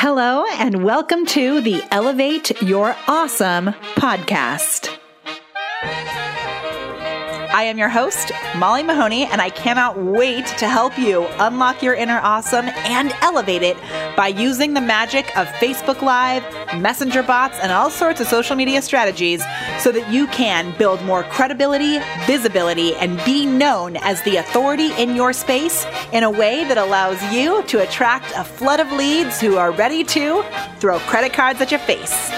Hello, 0.00 0.44
and 0.52 0.84
welcome 0.84 1.26
to 1.26 1.60
the 1.60 1.82
Elevate 1.90 2.62
Your 2.62 2.94
Awesome 3.08 3.74
podcast. 3.96 4.96
I 7.58 7.64
am 7.64 7.76
your 7.76 7.88
host, 7.88 8.30
Molly 8.54 8.84
Mahoney, 8.84 9.24
and 9.24 9.42
I 9.42 9.50
cannot 9.50 9.98
wait 9.98 10.46
to 10.58 10.68
help 10.68 10.96
you 10.96 11.26
unlock 11.40 11.82
your 11.82 11.92
inner 11.92 12.20
awesome 12.22 12.66
and 12.68 13.12
elevate 13.20 13.64
it 13.64 13.76
by 14.16 14.28
using 14.28 14.74
the 14.74 14.80
magic 14.80 15.36
of 15.36 15.48
Facebook 15.54 16.00
Live, 16.00 16.44
Messenger 16.80 17.24
bots, 17.24 17.58
and 17.58 17.72
all 17.72 17.90
sorts 17.90 18.20
of 18.20 18.28
social 18.28 18.54
media 18.54 18.80
strategies 18.80 19.42
so 19.80 19.90
that 19.90 20.08
you 20.08 20.28
can 20.28 20.72
build 20.78 21.02
more 21.04 21.24
credibility, 21.24 21.98
visibility, 22.26 22.94
and 22.94 23.20
be 23.24 23.44
known 23.44 23.96
as 23.96 24.22
the 24.22 24.36
authority 24.36 24.92
in 24.92 25.16
your 25.16 25.32
space 25.32 25.84
in 26.12 26.22
a 26.22 26.30
way 26.30 26.62
that 26.62 26.78
allows 26.78 27.20
you 27.32 27.64
to 27.64 27.82
attract 27.82 28.32
a 28.36 28.44
flood 28.44 28.78
of 28.78 28.92
leads 28.92 29.40
who 29.40 29.56
are 29.56 29.72
ready 29.72 30.04
to 30.04 30.44
throw 30.76 31.00
credit 31.00 31.32
cards 31.32 31.60
at 31.60 31.72
your 31.72 31.80
face. 31.80 32.30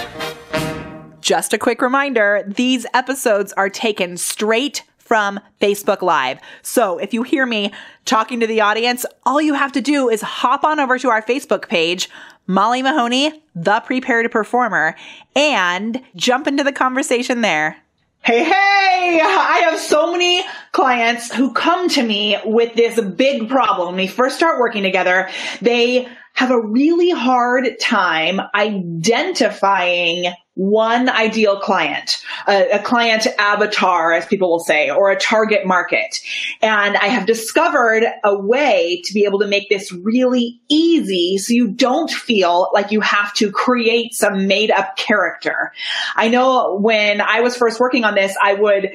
Just 1.21 1.53
a 1.53 1.59
quick 1.59 1.83
reminder 1.83 2.43
these 2.47 2.87
episodes 2.95 3.53
are 3.53 3.69
taken 3.69 4.17
straight 4.17 4.81
from 5.11 5.41
Facebook 5.59 6.01
Live. 6.01 6.39
So 6.61 6.97
if 6.97 7.13
you 7.13 7.23
hear 7.23 7.45
me 7.45 7.73
talking 8.05 8.39
to 8.39 8.47
the 8.47 8.61
audience, 8.61 9.05
all 9.25 9.41
you 9.41 9.55
have 9.55 9.73
to 9.73 9.81
do 9.81 10.07
is 10.07 10.21
hop 10.21 10.63
on 10.63 10.79
over 10.79 10.97
to 10.99 11.09
our 11.09 11.21
Facebook 11.21 11.67
page, 11.67 12.09
Molly 12.47 12.81
Mahoney, 12.81 13.43
the 13.53 13.81
prepared 13.81 14.31
performer, 14.31 14.95
and 15.35 16.01
jump 16.15 16.47
into 16.47 16.63
the 16.63 16.71
conversation 16.71 17.41
there. 17.41 17.75
Hey, 18.23 18.45
hey, 18.45 19.19
I 19.21 19.63
have 19.65 19.77
so 19.81 20.13
many 20.13 20.45
clients 20.71 21.35
who 21.35 21.51
come 21.51 21.89
to 21.89 22.03
me 22.03 22.37
with 22.45 22.75
this 22.75 22.97
big 23.01 23.49
problem. 23.49 23.97
We 23.97 24.07
first 24.07 24.37
start 24.37 24.61
working 24.61 24.83
together, 24.83 25.27
they 25.61 26.07
have 26.33 26.51
a 26.51 26.59
really 26.59 27.11
hard 27.11 27.67
time 27.79 28.41
identifying 28.55 30.33
one 30.55 31.07
ideal 31.07 31.59
client, 31.59 32.17
a, 32.45 32.71
a, 32.71 32.79
client 32.79 33.25
avatar, 33.39 34.11
as 34.11 34.25
people 34.25 34.49
will 34.49 34.59
say, 34.59 34.89
or 34.89 35.09
a 35.09 35.17
target 35.17 35.65
market. 35.65 36.19
And 36.61 36.97
I 36.97 37.07
have 37.07 37.25
discovered 37.25 38.03
a 38.23 38.37
way 38.37 39.01
to 39.05 39.13
be 39.13 39.23
able 39.23 39.39
to 39.39 39.47
make 39.47 39.69
this 39.69 39.93
really 39.93 40.59
easy 40.67 41.37
so 41.37 41.53
you 41.53 41.69
don't 41.69 42.11
feel 42.11 42.69
like 42.73 42.91
you 42.91 42.99
have 42.99 43.33
to 43.35 43.49
create 43.49 44.13
some 44.13 44.45
made 44.45 44.71
up 44.71 44.97
character. 44.97 45.71
I 46.17 46.27
know 46.27 46.75
when 46.75 47.21
I 47.21 47.39
was 47.39 47.55
first 47.55 47.79
working 47.79 48.03
on 48.03 48.13
this, 48.13 48.35
I 48.41 48.53
would, 48.53 48.91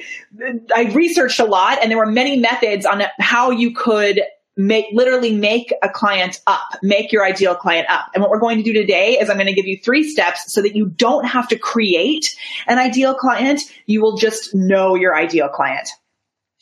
I 0.75 0.91
researched 0.93 1.39
a 1.39 1.45
lot 1.45 1.79
and 1.81 1.89
there 1.89 1.97
were 1.97 2.05
many 2.05 2.37
methods 2.39 2.85
on 2.85 3.01
how 3.19 3.49
you 3.49 3.73
could 3.73 4.21
make 4.57 4.87
literally 4.91 5.33
make 5.33 5.71
a 5.81 5.89
client 5.89 6.41
up, 6.47 6.67
make 6.81 7.11
your 7.11 7.23
ideal 7.23 7.55
client 7.55 7.87
up. 7.89 8.07
And 8.13 8.21
what 8.21 8.31
we're 8.31 8.39
going 8.39 8.57
to 8.57 8.63
do 8.63 8.73
today 8.73 9.19
is 9.19 9.29
I'm 9.29 9.37
going 9.37 9.47
to 9.47 9.53
give 9.53 9.67
you 9.67 9.77
three 9.77 10.09
steps 10.09 10.51
so 10.51 10.61
that 10.63 10.75
you 10.75 10.87
don't 10.87 11.25
have 11.25 11.47
to 11.49 11.57
create 11.57 12.35
an 12.65 12.79
ideal 12.79 13.13
client. 13.13 13.61
You 13.85 14.01
will 14.01 14.17
just 14.17 14.53
know 14.55 14.95
your 14.95 15.15
ideal 15.15 15.47
client. 15.47 15.89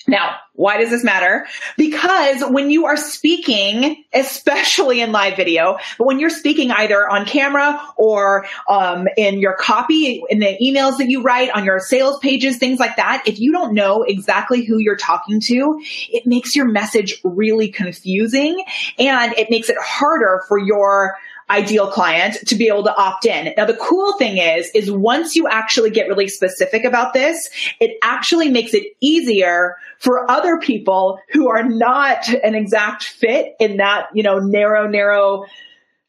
Now, 0.08 0.36
why 0.54 0.78
does 0.78 0.90
this 0.90 1.04
matter? 1.04 1.48
Because 1.78 2.42
when 2.42 2.70
you 2.70 2.86
are 2.86 2.96
speaking, 2.96 4.04
especially 4.14 5.02
in 5.02 5.12
live 5.12 5.36
video, 5.36 5.78
but 5.98 6.06
when 6.06 6.20
you're 6.20 6.30
speaking 6.30 6.72
either 6.72 7.10
on 7.10 7.26
camera 7.26 7.82
or 7.98 8.46
um, 8.70 9.08
in 9.18 9.40
your 9.40 9.54
copy, 9.54 10.24
in 10.30 10.40
the 10.40 10.58
emails 10.62 10.98
that 11.00 11.10
you 11.10 11.24
write, 11.24 11.50
on 11.50 11.66
your 11.66 11.80
sales 11.80 12.20
pages, 12.20 12.58
things 12.58 12.80
like 12.80 12.96
that, 12.98 13.24
if 13.26 13.40
you 13.40 13.52
don't 13.52 13.74
know 13.74 14.04
exactly 14.04 14.64
who 14.64 14.78
you're 14.78 14.96
talking 14.96 15.40
to, 15.42 15.82
it 16.10 16.26
makes 16.26 16.56
your 16.56 16.66
message 16.66 17.20
really 17.24 17.70
confusing 17.70 18.64
and 18.98 19.34
it 19.34 19.50
makes 19.50 19.70
it 19.70 19.78
harder 19.80 20.44
for 20.48 20.58
your 20.58 21.18
ideal 21.50 21.88
client 21.88 22.36
to 22.48 22.56
be 22.56 22.68
able 22.68 22.84
to 22.84 22.96
opt 22.96 23.26
in. 23.26 23.54
Now, 23.56 23.66
the 23.66 23.76
cool 23.76 24.14
thing 24.18 24.38
is, 24.38 24.70
is 24.74 24.90
once 24.90 25.36
you 25.36 25.48
actually 25.48 25.92
get 25.92 26.08
really 26.08 26.28
specific 26.28 26.84
about 26.84 27.14
this, 27.14 27.50
it 27.80 27.98
actually 28.02 28.50
makes 28.50 28.74
it 28.74 28.96
easier 29.00 29.78
for 30.00 30.30
other 30.30 30.58
people 30.58 31.20
who 31.32 31.48
are 31.48 31.64
not 31.64 32.28
an 32.30 32.56
exact 32.56 33.04
fit 33.04 33.56
in 33.60 33.78
that, 33.78 34.08
you 34.14 34.24
know, 34.24 34.40
narrow, 34.40 34.88
narrow 34.88 35.46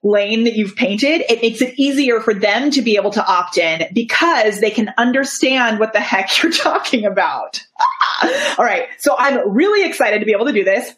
lane 0.03 0.45
that 0.45 0.55
you've 0.55 0.77
painted, 0.77 1.23
it 1.29 1.43
makes 1.43 1.61
it 1.61 1.75
easier 1.79 2.21
for 2.21 2.33
them 2.33 2.71
to 2.71 2.83
be 2.83 2.97
able 2.97 3.11
to 3.11 3.27
opt 3.27 3.59
in 3.59 3.89
because 3.93 4.61
they 4.61 4.71
can 4.71 4.93
understand 4.97 5.79
what 5.79 5.93
the 5.93 6.01
heck 6.01 6.31
you're 6.43 6.53
talking 6.53 7.05
about. 7.05 7.61
All 8.59 8.65
right. 8.65 8.87
So 8.99 9.15
I'm 9.19 9.51
really 9.51 9.89
excited 9.89 10.21
to 10.21 10.27
be 10.27 10.33
able 10.33 10.47
to 10.47 10.53
do 10.53 10.65
this 10.65 10.95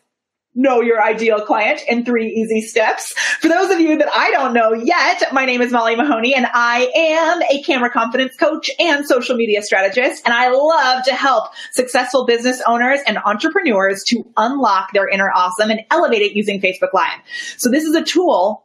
know 0.58 0.80
your 0.80 1.02
ideal 1.02 1.40
client 1.40 1.80
in 1.88 2.04
three 2.04 2.28
easy 2.28 2.60
steps. 2.60 3.12
For 3.40 3.48
those 3.48 3.70
of 3.70 3.80
you 3.80 3.96
that 3.96 4.08
I 4.12 4.30
don't 4.32 4.52
know 4.52 4.72
yet, 4.72 5.32
my 5.32 5.44
name 5.44 5.62
is 5.62 5.70
Molly 5.70 5.94
Mahoney 5.94 6.34
and 6.34 6.46
I 6.52 6.90
am 6.94 7.42
a 7.42 7.62
camera 7.62 7.90
confidence 7.90 8.34
coach 8.34 8.68
and 8.78 9.06
social 9.06 9.36
media 9.36 9.62
strategist. 9.62 10.22
And 10.26 10.34
I 10.34 10.50
love 10.50 11.04
to 11.04 11.14
help 11.14 11.52
successful 11.72 12.26
business 12.26 12.60
owners 12.66 12.98
and 13.06 13.18
entrepreneurs 13.18 14.02
to 14.08 14.26
unlock 14.36 14.92
their 14.92 15.08
inner 15.08 15.30
awesome 15.30 15.70
and 15.70 15.80
elevate 15.92 16.22
it 16.22 16.32
using 16.32 16.60
Facebook 16.60 16.92
Live. 16.92 17.20
So 17.56 17.70
this 17.70 17.84
is 17.84 17.94
a 17.94 18.02
tool 18.02 18.64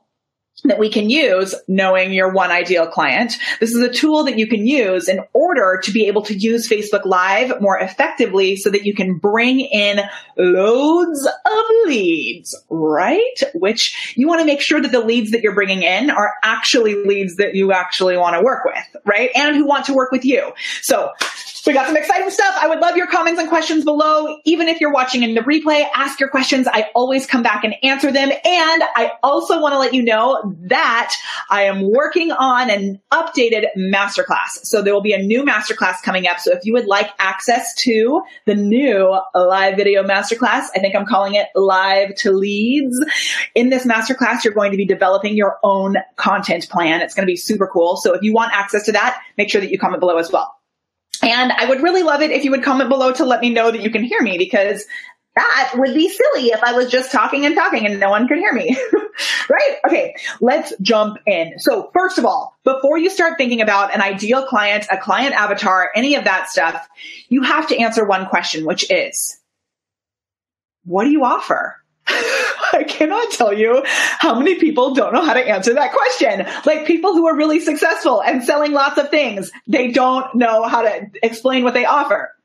that 0.64 0.80
we 0.80 0.90
can 0.90 1.10
use 1.10 1.54
knowing 1.68 2.14
your 2.14 2.32
one 2.32 2.52
ideal 2.52 2.88
client. 2.88 3.34
This 3.60 3.74
is 3.74 3.82
a 3.82 3.92
tool 3.92 4.24
that 4.26 4.38
you 4.38 4.48
can 4.48 4.66
use 4.66 5.10
in 5.10 5.20
order 5.34 5.80
to 5.84 5.92
be 5.92 6.08
able 6.08 6.22
to 6.24 6.34
use 6.34 6.70
Facebook 6.70 7.06
Live 7.06 7.60
more 7.60 7.78
effectively 7.78 8.56
so 8.56 8.70
that 8.70 8.86
you 8.86 8.94
can 8.94 9.18
bring 9.18 9.60
in 9.60 10.00
loads 10.38 11.26
of 11.26 11.64
leads, 11.86 12.56
right? 12.70 13.40
Which 13.54 14.14
you 14.16 14.28
want 14.28 14.40
to 14.40 14.46
make 14.46 14.62
sure 14.62 14.80
that 14.80 14.92
the 14.92 15.02
leads 15.02 15.32
that 15.32 15.42
you're 15.42 15.56
bringing 15.56 15.84
in 15.84 16.10
are 16.10 16.34
actually 16.44 17.04
leads 17.04 17.36
that 17.38 17.56
you 17.56 17.74
actually 17.74 18.18
want 18.18 18.36
to 18.36 18.42
work 18.42 18.64
with, 18.64 19.02
right? 19.06 19.32
And 19.36 19.56
who 19.56 19.66
want 19.66 19.86
to 19.86 19.94
work 19.94 20.12
with 20.12 20.24
you. 20.24 20.54
So 20.82 21.12
we 21.72 21.76
got 21.76 21.88
some 21.88 21.96
exciting 21.96 22.30
stuff. 22.30 22.56
I 22.60 22.68
would 22.68 22.80
love 22.80 22.98
your 22.98 23.08
comments 23.08 23.40
and 23.40 23.48
questions 23.48 23.86
below. 23.86 24.38
Even 24.44 24.68
if 24.68 24.82
you're 24.82 24.92
watching 24.92 25.24
in 25.24 25.34
the 25.34 25.42
replay, 25.42 25.86
ask 25.96 26.20
your 26.20 26.28
questions. 26.28 26.68
I 26.68 26.90
always 26.94 27.26
come 27.26 27.42
back 27.42 27.64
and 27.64 27.74
answer 27.84 28.12
them. 28.12 28.30
And 28.30 28.84
I 28.96 29.12
also 29.24 29.62
want 29.62 29.74
to 29.74 29.80
let 29.80 29.94
you 29.94 30.04
know 30.04 30.56
that 30.68 31.14
I 31.50 31.64
am 31.64 31.90
working 31.90 32.32
on 32.32 32.70
an 32.70 33.00
updated 33.14 33.68
masterclass. 33.78 34.64
So 34.64 34.82
there 34.82 34.94
will 34.94 35.02
be 35.02 35.14
a 35.14 35.22
new 35.22 35.44
masterclass 35.44 36.02
coming 36.04 36.28
up. 36.28 36.40
So 36.40 36.52
if 36.52 36.66
you 36.66 36.74
would 36.74 36.88
like 36.88 37.10
access 37.18 37.74
to 37.84 38.22
the 38.46 38.56
new 38.56 39.18
live 39.34 39.78
video 39.78 40.04
masterclass, 40.04 40.66
I 40.76 40.80
think 40.80 40.96
I'm 40.96 41.06
calling 41.06 41.36
it 41.36 41.48
live 41.56 42.16
to 42.16 42.32
leads. 42.32 43.00
In 43.56 43.70
this 43.70 43.86
masterclass, 43.86 44.44
you're 44.44 44.54
going 44.54 44.72
to 44.72 44.78
be 44.78 44.86
developing 44.86 45.38
your 45.38 45.60
own 45.64 45.96
content 46.18 46.68
plan. 46.70 47.02
It's 47.02 47.14
going 47.14 47.26
to 47.26 47.32
be 47.32 47.38
super 47.38 47.70
cool. 47.72 47.96
So 47.96 48.14
if 48.14 48.22
you 48.22 48.34
want 48.34 48.52
access 48.54 48.86
to 48.86 48.92
that, 48.94 49.22
make 49.38 49.50
sure 49.50 49.62
that 49.62 49.72
you 49.72 49.80
comment 49.80 50.02
below 50.02 50.18
as 50.18 50.32
well. 50.32 50.54
And 51.24 51.52
I 51.52 51.66
would 51.70 51.82
really 51.82 52.04
love 52.04 52.22
it 52.22 52.32
if 52.32 52.44
you 52.44 52.52
would 52.52 52.64
comment 52.64 52.90
below 52.90 53.14
to 53.14 53.26
let 53.26 53.42
me 53.42 53.50
know 53.50 53.72
that 53.72 53.82
you 53.82 53.90
can 53.90 54.04
hear 54.04 54.22
me 54.22 54.38
because 54.38 54.86
that 55.36 55.74
would 55.76 55.94
be 55.94 56.10
silly 56.10 56.48
if 56.50 56.62
I 56.64 56.74
was 56.74 56.92
just 56.92 57.12
talking 57.12 57.46
and 57.46 57.56
talking 57.56 57.86
and 57.88 58.00
no 58.00 58.10
one 58.10 58.28
could 58.28 58.38
hear 58.38 58.54
me. 58.54 58.78
right? 59.50 59.78
Okay, 59.88 60.16
let's 60.42 60.74
jump 60.82 61.18
in. 61.26 61.60
So 61.60 61.90
first 61.94 62.18
of 62.18 62.26
all, 62.26 62.56
before 62.64 62.98
you 62.98 63.10
start 63.10 63.38
thinking 63.38 63.62
about 63.62 63.94
an 63.94 64.02
ideal 64.02 64.46
client, 64.46 64.86
a 64.92 64.98
client 64.98 65.34
avatar, 65.34 65.90
any 65.96 66.16
of 66.16 66.26
that 66.26 66.50
stuff, 66.50 66.88
you 67.30 67.42
have 67.42 67.68
to 67.68 67.78
answer 67.78 68.06
one 68.06 68.28
question, 68.28 68.66
which 68.66 68.92
is, 68.92 69.40
what 70.84 71.06
do 71.06 71.12
you 71.12 71.24
offer? 71.24 71.83
I 72.08 72.84
cannot 72.88 73.32
tell 73.32 73.54
you 73.54 73.84
how 73.86 74.38
many 74.38 74.56
people 74.56 74.94
don't 74.94 75.14
know 75.14 75.24
how 75.24 75.34
to 75.34 75.40
answer 75.40 75.74
that 75.74 75.94
question. 75.94 76.46
Like 76.66 76.86
people 76.86 77.14
who 77.14 77.28
are 77.28 77.36
really 77.36 77.60
successful 77.60 78.22
and 78.22 78.44
selling 78.44 78.74
lots 78.74 78.98
of 78.98 79.10
things, 79.10 79.52
they 79.68 79.92
don't 79.92 80.34
know 80.36 80.64
how 80.64 80.82
to 80.82 81.08
explain 81.22 81.64
what 81.64 81.74
they 81.74 81.86
offer. 81.86 82.36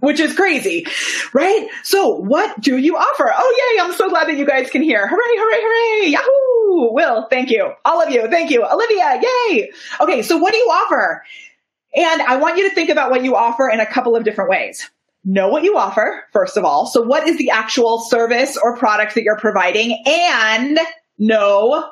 Which 0.00 0.18
is 0.18 0.34
crazy, 0.34 0.86
right? 1.34 1.68
So 1.84 2.16
what 2.16 2.58
do 2.60 2.78
you 2.78 2.96
offer? 2.96 3.30
Oh 3.34 3.72
yay, 3.74 3.82
I'm 3.82 3.92
so 3.92 4.08
glad 4.08 4.28
that 4.28 4.38
you 4.38 4.46
guys 4.46 4.70
can 4.70 4.82
hear. 4.82 5.06
Hooray, 5.06 5.18
hooray, 5.18 5.58
hooray. 5.60 6.10
Yahoo! 6.10 6.94
Will, 6.94 7.26
thank 7.28 7.50
you. 7.50 7.72
All 7.84 8.02
of 8.02 8.10
you, 8.10 8.26
thank 8.28 8.50
you. 8.50 8.64
Olivia, 8.64 9.20
yay! 9.22 9.70
Okay, 10.00 10.22
so 10.22 10.38
what 10.38 10.52
do 10.52 10.58
you 10.58 10.66
offer? 10.66 11.22
And 11.94 12.22
I 12.22 12.36
want 12.36 12.56
you 12.56 12.68
to 12.68 12.74
think 12.74 12.88
about 12.88 13.10
what 13.10 13.24
you 13.24 13.36
offer 13.36 13.68
in 13.68 13.80
a 13.80 13.86
couple 13.86 14.16
of 14.16 14.24
different 14.24 14.48
ways 14.48 14.88
know 15.24 15.48
what 15.48 15.64
you 15.64 15.76
offer, 15.76 16.24
first 16.32 16.56
of 16.56 16.64
all. 16.64 16.86
So 16.86 17.02
what 17.02 17.28
is 17.28 17.36
the 17.36 17.50
actual 17.50 18.00
service 18.00 18.58
or 18.62 18.76
product 18.76 19.14
that 19.14 19.22
you're 19.22 19.38
providing 19.38 20.02
and 20.06 20.78
know 21.18 21.90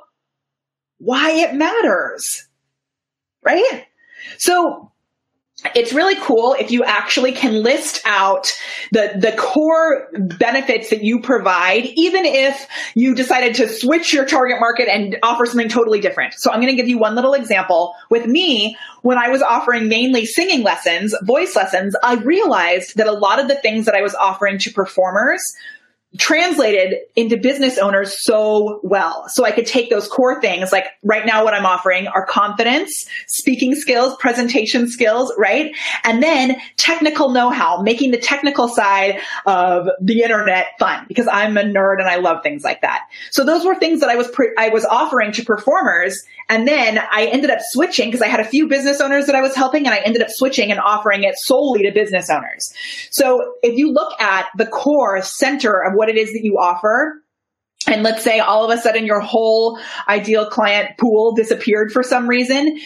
why 0.98 1.30
it 1.32 1.54
matters, 1.54 2.48
right? 3.42 3.86
So 4.38 4.87
it's 5.74 5.92
really 5.92 6.14
cool 6.16 6.54
if 6.58 6.70
you 6.70 6.84
actually 6.84 7.32
can 7.32 7.62
list 7.62 8.00
out 8.04 8.52
the, 8.92 9.12
the 9.18 9.32
core 9.36 10.08
benefits 10.38 10.90
that 10.90 11.02
you 11.02 11.20
provide, 11.20 11.84
even 11.96 12.24
if 12.24 12.68
you 12.94 13.14
decided 13.14 13.56
to 13.56 13.68
switch 13.68 14.12
your 14.12 14.24
target 14.24 14.60
market 14.60 14.88
and 14.88 15.18
offer 15.22 15.46
something 15.46 15.68
totally 15.68 16.00
different. 16.00 16.34
So 16.34 16.50
I'm 16.50 16.60
going 16.60 16.72
to 16.72 16.76
give 16.76 16.88
you 16.88 16.98
one 16.98 17.16
little 17.16 17.34
example. 17.34 17.94
With 18.08 18.26
me, 18.26 18.76
when 19.02 19.18
I 19.18 19.28
was 19.30 19.42
offering 19.42 19.88
mainly 19.88 20.26
singing 20.26 20.62
lessons, 20.62 21.14
voice 21.22 21.56
lessons, 21.56 21.96
I 22.04 22.14
realized 22.14 22.96
that 22.96 23.08
a 23.08 23.12
lot 23.12 23.40
of 23.40 23.48
the 23.48 23.56
things 23.56 23.86
that 23.86 23.96
I 23.96 24.02
was 24.02 24.14
offering 24.14 24.58
to 24.58 24.72
performers 24.72 25.42
translated 26.16 26.94
into 27.16 27.36
business 27.36 27.76
owners 27.76 28.16
so 28.24 28.80
well. 28.82 29.26
So 29.28 29.44
I 29.44 29.50
could 29.50 29.66
take 29.66 29.90
those 29.90 30.08
core 30.08 30.40
things, 30.40 30.72
like 30.72 30.86
right 31.02 31.26
now 31.26 31.44
what 31.44 31.52
I'm 31.52 31.66
offering 31.66 32.06
are 32.06 32.24
confidence, 32.24 33.04
speaking 33.26 33.74
skills, 33.74 34.16
presentation 34.16 34.88
skills, 34.88 35.32
right? 35.36 35.76
And 36.04 36.22
then 36.22 36.56
technical 36.78 37.28
know-how, 37.30 37.82
making 37.82 38.10
the 38.12 38.18
technical 38.18 38.68
side 38.68 39.20
of 39.44 39.88
the 40.00 40.22
internet 40.22 40.68
fun 40.78 41.04
because 41.08 41.28
I'm 41.30 41.58
a 41.58 41.62
nerd 41.62 41.98
and 41.98 42.08
I 42.08 42.16
love 42.16 42.42
things 42.42 42.64
like 42.64 42.80
that. 42.80 43.02
So 43.30 43.44
those 43.44 43.66
were 43.66 43.74
things 43.74 44.00
that 44.00 44.08
I 44.08 44.16
was, 44.16 44.28
pre- 44.28 44.54
I 44.56 44.70
was 44.70 44.86
offering 44.86 45.32
to 45.32 45.44
performers. 45.44 46.18
And 46.48 46.66
then 46.66 46.98
I 46.98 47.26
ended 47.26 47.50
up 47.50 47.58
switching 47.60 48.08
because 48.08 48.22
I 48.22 48.28
had 48.28 48.40
a 48.40 48.44
few 48.44 48.66
business 48.66 49.02
owners 49.02 49.26
that 49.26 49.34
I 49.34 49.42
was 49.42 49.54
helping 49.54 49.84
and 49.84 49.94
I 49.94 49.98
ended 49.98 50.22
up 50.22 50.30
switching 50.30 50.70
and 50.70 50.80
offering 50.80 51.24
it 51.24 51.34
solely 51.36 51.82
to 51.82 51.92
business 51.92 52.30
owners. 52.30 52.72
So 53.10 53.56
if 53.62 53.76
you 53.76 53.92
look 53.92 54.18
at 54.18 54.46
the 54.56 54.64
core 54.64 55.20
center 55.20 55.82
of 55.82 55.97
what 55.98 56.08
it 56.08 56.16
is 56.16 56.32
that 56.32 56.40
you 56.42 56.56
offer, 56.58 57.22
and 57.86 58.02
let's 58.02 58.22
say 58.22 58.40
all 58.40 58.64
of 58.64 58.76
a 58.76 58.80
sudden 58.80 59.04
your 59.04 59.20
whole 59.20 59.78
ideal 60.08 60.48
client 60.48 60.96
pool 60.98 61.34
disappeared 61.34 61.92
for 61.92 62.02
some 62.02 62.28
reason, 62.28 62.78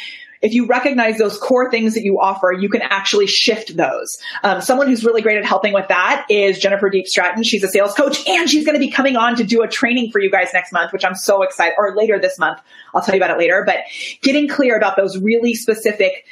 if 0.43 0.55
you 0.55 0.67
recognize 0.67 1.19
those 1.19 1.39
core 1.39 1.71
things 1.71 1.95
that 1.95 2.03
you 2.03 2.19
offer, 2.21 2.53
you 2.53 2.69
can 2.69 2.83
actually 2.83 3.29
shift 3.29 3.77
those. 3.77 4.19
Um, 4.43 4.61
someone 4.61 4.89
who's 4.89 5.05
really 5.05 5.23
great 5.23 5.39
at 5.39 5.45
helping 5.45 5.73
with 5.73 5.87
that 5.89 6.27
is 6.29 6.59
Jennifer 6.59 6.91
Diepstraten. 6.91 7.45
She's 7.45 7.63
a 7.63 7.69
sales 7.69 7.95
coach 7.95 8.29
and 8.29 8.51
she's 8.51 8.65
going 8.65 8.75
to 8.75 8.81
be 8.81 8.91
coming 8.91 9.17
on 9.17 9.37
to 9.37 9.45
do 9.45 9.63
a 9.63 9.69
training 9.69 10.11
for 10.11 10.21
you 10.21 10.31
guys 10.31 10.49
next 10.53 10.73
month, 10.73 10.93
which 10.93 11.05
I'm 11.05 11.15
so 11.15 11.43
excited, 11.43 11.75
or 11.79 11.95
later 11.97 12.19
this 12.19 12.41
month. 12.41 12.61
I'll 12.93 13.03
tell 13.03 13.15
you 13.15 13.21
about 13.21 13.31
it 13.31 13.39
later, 13.39 13.63
but 13.65 13.79
getting 14.21 14.49
clear 14.49 14.77
about 14.77 14.97
those 14.97 15.17
really 15.17 15.55
specific 15.55 16.25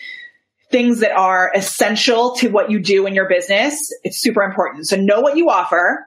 things 0.72 1.00
that 1.00 1.12
are 1.12 1.52
essential 1.54 2.34
to 2.36 2.48
what 2.48 2.70
you 2.70 2.80
do 2.80 3.06
in 3.06 3.14
your 3.14 3.28
business. 3.28 3.76
It's 4.02 4.20
super 4.20 4.42
important. 4.42 4.88
So 4.88 4.96
know 4.96 5.20
what 5.20 5.36
you 5.36 5.50
offer 5.50 6.06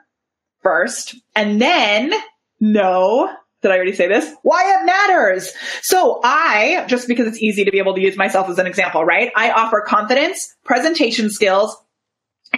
first 0.64 1.16
and 1.36 1.62
then 1.62 2.14
no, 2.60 3.30
did 3.62 3.72
I 3.72 3.76
already 3.76 3.94
say 3.94 4.08
this? 4.08 4.34
Why 4.44 4.62
it 4.80 4.86
matters. 4.86 5.52
So 5.82 6.20
I, 6.24 6.86
just 6.88 7.08
because 7.08 7.28
it's 7.28 7.42
easy 7.42 7.66
to 7.66 7.72
be 7.72 7.78
able 7.78 7.96
to 7.96 8.02
use 8.02 8.18
myself 8.18 8.50
as 8.50 8.60
an 8.60 8.68
example, 8.68 9.04
right? 9.04 9.32
I 9.36 9.52
offer 9.52 9.82
confidence, 9.86 10.56
presentation 10.64 11.30
skills, 11.30 11.76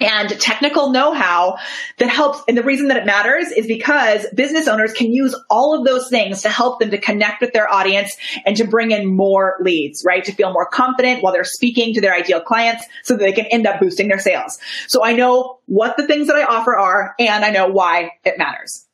and 0.02 0.30
technical 0.40 0.92
know-how 0.92 1.58
that 1.98 2.10
helps. 2.10 2.42
And 2.48 2.58
the 2.58 2.64
reason 2.64 2.90
that 2.90 2.98
it 2.98 3.06
matters 3.06 3.52
is 3.52 3.66
because 3.66 4.26
business 4.36 4.68
owners 4.68 4.94
can 4.94 5.14
use 5.14 5.36
all 5.50 5.78
of 5.78 5.86
those 5.86 6.10
things 6.10 6.42
to 6.42 6.50
help 6.50 6.80
them 6.80 6.92
to 6.92 6.98
connect 6.98 7.42
with 7.42 7.54
their 7.54 7.72
audience 7.72 8.16
and 8.46 8.58
to 8.58 8.66
bring 8.66 8.92
in 8.92 9.08
more 9.08 9.56
leads, 9.62 10.04
right? 10.06 10.24
To 10.26 10.32
feel 10.32 10.52
more 10.52 10.68
confident 10.68 11.24
while 11.24 11.34
they're 11.34 11.44
speaking 11.44 11.94
to 11.94 12.02
their 12.02 12.14
ideal 12.14 12.42
clients 12.42 12.86
so 13.04 13.16
that 13.16 13.24
they 13.24 13.32
can 13.32 13.46
end 13.46 13.68
up 13.68 13.80
boosting 13.80 14.08
their 14.08 14.20
sales. 14.20 14.60
So 14.88 15.04
I 15.04 15.14
know 15.14 15.60
what 15.66 15.98
the 15.98 16.08
things 16.08 16.28
that 16.28 16.36
I 16.36 16.44
offer 16.44 16.78
are 16.78 17.16
and 17.20 17.46
I 17.46 17.52
know 17.52 17.68
why 17.68 18.12
it 18.24 18.38
matters. 18.38 18.86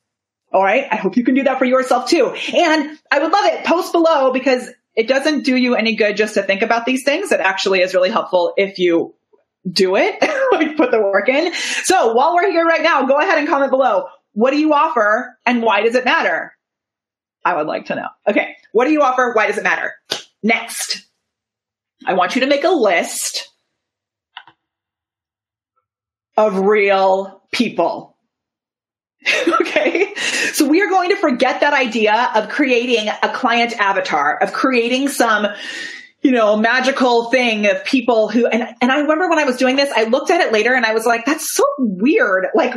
All 0.53 0.63
right. 0.63 0.85
I 0.91 0.97
hope 0.97 1.15
you 1.15 1.23
can 1.23 1.35
do 1.35 1.43
that 1.43 1.59
for 1.59 1.65
yourself 1.65 2.09
too. 2.09 2.27
And 2.27 2.99
I 3.09 3.19
would 3.19 3.31
love 3.31 3.45
it. 3.45 3.65
Post 3.65 3.93
below 3.93 4.33
because 4.33 4.69
it 4.95 5.07
doesn't 5.07 5.43
do 5.43 5.55
you 5.55 5.75
any 5.75 5.95
good 5.95 6.17
just 6.17 6.33
to 6.33 6.43
think 6.43 6.61
about 6.61 6.85
these 6.85 7.03
things. 7.03 7.31
It 7.31 7.39
actually 7.39 7.81
is 7.81 7.93
really 7.93 8.09
helpful 8.09 8.53
if 8.57 8.77
you 8.77 9.15
do 9.69 9.95
it, 9.95 10.15
like 10.51 10.77
put 10.77 10.91
the 10.91 11.01
work 11.01 11.29
in. 11.29 11.53
So 11.83 12.13
while 12.13 12.35
we're 12.35 12.51
here 12.51 12.65
right 12.65 12.81
now, 12.81 13.05
go 13.05 13.19
ahead 13.19 13.37
and 13.37 13.47
comment 13.47 13.71
below. 13.71 14.05
What 14.33 14.51
do 14.51 14.57
you 14.57 14.73
offer 14.73 15.37
and 15.45 15.61
why 15.61 15.81
does 15.81 15.95
it 15.95 16.05
matter? 16.05 16.53
I 17.43 17.55
would 17.55 17.67
like 17.67 17.87
to 17.87 17.95
know. 17.95 18.07
Okay. 18.27 18.55
What 18.71 18.85
do 18.85 18.91
you 18.91 19.01
offer? 19.01 19.31
Why 19.33 19.47
does 19.47 19.57
it 19.57 19.63
matter? 19.63 19.93
Next, 20.43 21.05
I 22.05 22.13
want 22.13 22.35
you 22.35 22.41
to 22.41 22.47
make 22.47 22.63
a 22.63 22.69
list 22.69 23.49
of 26.37 26.59
real 26.59 27.41
people. 27.51 28.15
okay. 29.61 30.13
So 30.53 30.67
we 30.67 30.81
are 30.81 30.89
going 30.89 31.09
to 31.09 31.15
forget 31.15 31.61
that 31.61 31.73
idea 31.73 32.31
of 32.35 32.49
creating 32.49 33.09
a 33.21 33.29
client 33.29 33.73
avatar, 33.79 34.37
of 34.37 34.53
creating 34.53 35.09
some 35.09 35.47
you 36.21 36.31
know, 36.31 36.55
magical 36.55 37.31
thing 37.31 37.65
of 37.67 37.83
people 37.83 38.29
who, 38.29 38.45
and, 38.45 38.75
and 38.79 38.91
I 38.91 38.99
remember 38.99 39.27
when 39.29 39.39
I 39.39 39.43
was 39.43 39.57
doing 39.57 39.75
this, 39.75 39.91
I 39.95 40.03
looked 40.03 40.29
at 40.29 40.41
it 40.41 40.53
later 40.53 40.73
and 40.73 40.85
I 40.85 40.93
was 40.93 41.05
like, 41.05 41.25
that's 41.25 41.53
so 41.53 41.63
weird. 41.79 42.47
Like, 42.53 42.75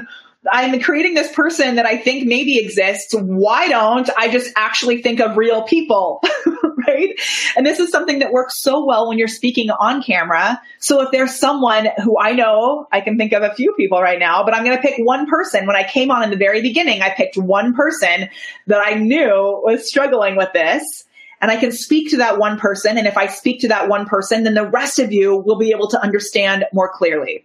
I'm 0.50 0.78
creating 0.80 1.14
this 1.14 1.32
person 1.32 1.76
that 1.76 1.86
I 1.86 1.96
think 1.96 2.26
maybe 2.26 2.58
exists. 2.58 3.14
Why 3.14 3.68
don't 3.68 4.08
I 4.16 4.30
just 4.30 4.52
actually 4.56 5.02
think 5.02 5.20
of 5.20 5.36
real 5.36 5.62
people? 5.62 6.22
right? 6.86 7.18
And 7.56 7.64
this 7.64 7.80
is 7.80 7.90
something 7.90 8.18
that 8.18 8.32
works 8.32 8.60
so 8.60 8.84
well 8.84 9.08
when 9.08 9.18
you're 9.18 9.28
speaking 9.28 9.70
on 9.70 10.02
camera. 10.02 10.60
So 10.78 11.02
if 11.02 11.10
there's 11.12 11.34
someone 11.34 11.88
who 12.02 12.18
I 12.18 12.32
know, 12.32 12.86
I 12.92 13.00
can 13.00 13.16
think 13.16 13.32
of 13.32 13.42
a 13.42 13.54
few 13.54 13.74
people 13.74 14.00
right 14.00 14.18
now, 14.18 14.44
but 14.44 14.54
I'm 14.54 14.64
going 14.64 14.76
to 14.76 14.82
pick 14.82 14.98
one 14.98 15.26
person. 15.26 15.66
When 15.66 15.76
I 15.76 15.84
came 15.84 16.10
on 16.10 16.22
in 16.22 16.30
the 16.30 16.36
very 16.36 16.60
beginning, 16.60 17.02
I 17.02 17.10
picked 17.10 17.36
one 17.36 17.74
person 17.74 18.28
that 18.66 18.80
I 18.84 18.94
knew 18.94 19.60
was 19.64 19.88
struggling 19.88 20.36
with 20.36 20.52
this 20.52 21.04
and 21.44 21.50
I 21.50 21.58
can 21.58 21.72
speak 21.72 22.08
to 22.12 22.16
that 22.16 22.38
one 22.38 22.58
person. 22.58 22.96
And 22.96 23.06
if 23.06 23.18
I 23.18 23.26
speak 23.26 23.60
to 23.60 23.68
that 23.68 23.86
one 23.86 24.06
person, 24.06 24.44
then 24.44 24.54
the 24.54 24.66
rest 24.66 24.98
of 24.98 25.12
you 25.12 25.36
will 25.36 25.58
be 25.58 25.72
able 25.72 25.88
to 25.88 26.02
understand 26.02 26.64
more 26.72 26.90
clearly. 26.90 27.44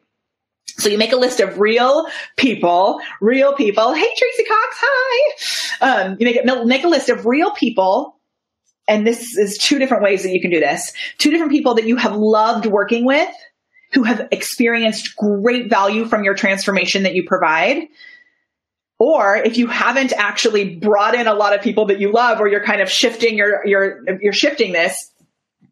So 0.78 0.88
you 0.88 0.98
make 0.98 1.12
a 1.12 1.18
list 1.18 1.42
of 1.42 1.60
real 1.60 2.08
people, 2.38 3.02
real 3.20 3.54
people. 3.56 3.94
Hey, 3.94 4.08
Tracy 4.16 4.46
Cox. 4.46 4.78
Hi. 4.80 5.32
Um, 5.82 6.18
you 6.18 6.26
make 6.26 6.38
it, 6.38 6.66
make 6.66 6.86
a 6.86 6.88
list 6.88 7.10
of 7.10 7.26
real 7.26 7.52
people. 7.52 8.16
And 8.88 9.06
this 9.06 9.36
is 9.36 9.58
two 9.58 9.80
different 9.80 10.02
ways 10.02 10.24
that 10.24 10.32
you 10.32 10.40
can 10.40 10.52
do 10.52 10.62
this. 10.62 10.94
Two 11.18 11.30
different 11.30 11.52
people 11.52 11.74
that 11.74 11.86
you 11.86 11.98
have 11.98 12.16
loved 12.16 12.68
working 12.68 13.04
with, 13.04 13.36
who 13.92 14.04
have 14.04 14.30
experienced 14.32 15.18
great 15.18 15.70
value 15.70 16.06
from 16.06 16.24
your 16.24 16.36
transformation 16.36 17.04
that 17.04 17.16
you 17.16 17.26
provide 17.28 17.90
or 19.00 19.38
if 19.38 19.58
you 19.58 19.68
haven't 19.68 20.14
actually 20.14 20.76
brought 20.76 21.16
in 21.16 21.26
a 21.26 21.34
lot 21.34 21.56
of 21.56 21.62
people 21.62 21.86
that 21.86 22.00
you 22.00 22.12
love, 22.12 22.40
or 22.42 22.48
you're 22.48 22.64
kind 22.64 22.82
of 22.82 22.92
shifting 22.92 23.38
your, 23.38 23.66
your, 23.66 24.02
you're 24.22 24.34
shifting 24.34 24.74
this, 24.74 25.12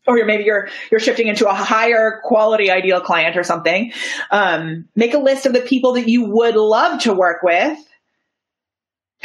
or 0.07 0.23
maybe 0.23 0.45
you're 0.45 0.69
you're 0.89 1.01
shifting 1.01 1.27
into 1.27 1.49
a 1.49 1.53
higher 1.53 2.21
quality 2.23 2.71
ideal 2.71 3.01
client 3.01 3.35
or 3.35 3.43
something. 3.43 3.91
Um, 4.31 4.87
make 4.95 5.13
a 5.13 5.17
list 5.17 5.45
of 5.45 5.51
the 5.51 5.59
people 5.59 5.93
that 5.93 6.07
you 6.07 6.23
would 6.23 6.55
love 6.55 7.01
to 7.01 7.13
work 7.13 7.43
with, 7.43 7.77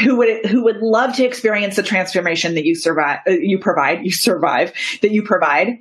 who 0.01 0.17
would 0.17 0.47
who 0.47 0.65
would 0.65 0.79
love 0.79 1.15
to 1.17 1.25
experience 1.25 1.77
the 1.77 1.85
transformation 1.85 2.57
that 2.57 2.65
you 2.65 2.75
survive, 2.75 3.21
uh, 3.29 3.31
you 3.31 3.61
provide, 3.61 4.05
you 4.05 4.11
survive 4.11 4.73
that 5.03 5.13
you 5.13 5.23
provide, 5.23 5.79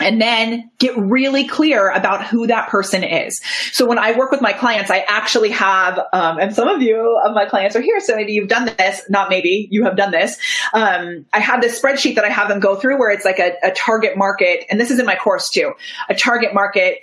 and 0.00 0.20
then 0.20 0.70
get 0.78 0.96
really 0.96 1.46
clear 1.46 1.90
about 1.90 2.24
who 2.26 2.46
that 2.46 2.68
person 2.68 3.04
is. 3.04 3.40
So 3.72 3.86
when 3.86 3.98
I 3.98 4.16
work 4.16 4.30
with 4.30 4.40
my 4.40 4.52
clients, 4.52 4.90
I 4.90 5.04
actually 5.08 5.50
have, 5.50 5.98
um, 6.12 6.38
and 6.38 6.54
some 6.54 6.68
of 6.68 6.82
you 6.82 7.20
of 7.24 7.34
my 7.34 7.46
clients 7.46 7.76
are 7.76 7.80
here, 7.80 8.00
so 8.00 8.16
maybe 8.16 8.32
you've 8.32 8.48
done 8.48 8.72
this, 8.78 9.02
not 9.08 9.30
maybe, 9.30 9.68
you 9.70 9.84
have 9.84 9.96
done 9.96 10.10
this. 10.10 10.38
Um, 10.72 11.26
I 11.32 11.40
have 11.40 11.60
this 11.60 11.80
spreadsheet 11.80 12.14
that 12.16 12.24
I 12.24 12.30
have 12.30 12.48
them 12.48 12.60
go 12.60 12.76
through 12.76 12.98
where 12.98 13.10
it's 13.10 13.24
like 13.24 13.38
a, 13.38 13.54
a 13.62 13.70
target 13.72 14.16
market, 14.16 14.64
and 14.70 14.80
this 14.80 14.90
is 14.90 14.98
in 14.98 15.06
my 15.06 15.16
course 15.16 15.50
too, 15.50 15.72
a 16.08 16.14
target 16.14 16.54
market 16.54 16.98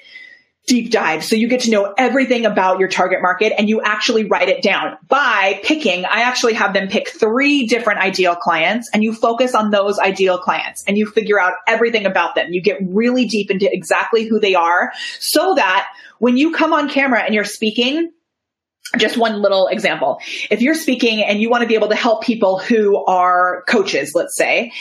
deep 0.68 0.92
dive. 0.92 1.24
So 1.24 1.38
you 1.38 1.48
get 1.48 1.62
to 1.62 1.72
know 1.72 1.94
everything 1.98 2.46
about 2.46 2.80
your 2.80 2.90
target 2.90 3.22
market 3.22 3.54
and 3.58 3.70
you 3.70 3.82
actually 3.82 4.26
write 4.26 4.50
it 4.50 4.62
down 4.62 4.98
by 5.08 5.62
picking. 5.64 6.04
I 6.04 6.24
actually 6.24 6.56
have 6.56 6.74
them 6.74 6.90
pick 6.90 7.08
three 7.08 7.68
different 7.68 8.02
ideal 8.02 8.36
clients 8.36 8.90
and 8.94 9.02
you 9.02 9.14
focus 9.14 9.56
on 9.56 9.72
those 9.72 9.98
ideal 9.98 10.38
clients 10.38 10.84
and 10.86 10.98
you 10.98 11.06
figure 11.06 11.40
out 11.40 11.54
everything 11.68 12.06
about 12.06 12.36
them. 12.36 12.52
You 12.52 12.62
get 12.62 12.80
really 12.82 13.28
deep 13.28 13.50
into 13.50 13.74
exactly 13.74 14.26
who 14.26 14.42
they 14.42 14.56
are 14.56 14.92
so 15.20 15.56
that 15.56 15.88
when 16.20 16.36
you 16.36 16.54
come 16.54 16.74
on 16.74 16.90
camera 16.90 17.22
and 17.24 17.34
you're 17.34 17.46
speaking, 17.46 18.12
just 18.98 19.16
one 19.16 19.42
little 19.42 19.68
example. 19.68 20.20
If 20.52 20.62
you're 20.62 20.76
speaking 20.76 21.24
and 21.24 21.40
you 21.42 21.50
want 21.50 21.62
to 21.62 21.68
be 21.68 21.76
able 21.76 21.90
to 21.90 21.96
help 21.96 22.24
people 22.24 22.60
who 22.60 23.06
are 23.06 23.64
coaches, 23.70 24.14
let's 24.14 24.36
say, 24.36 24.74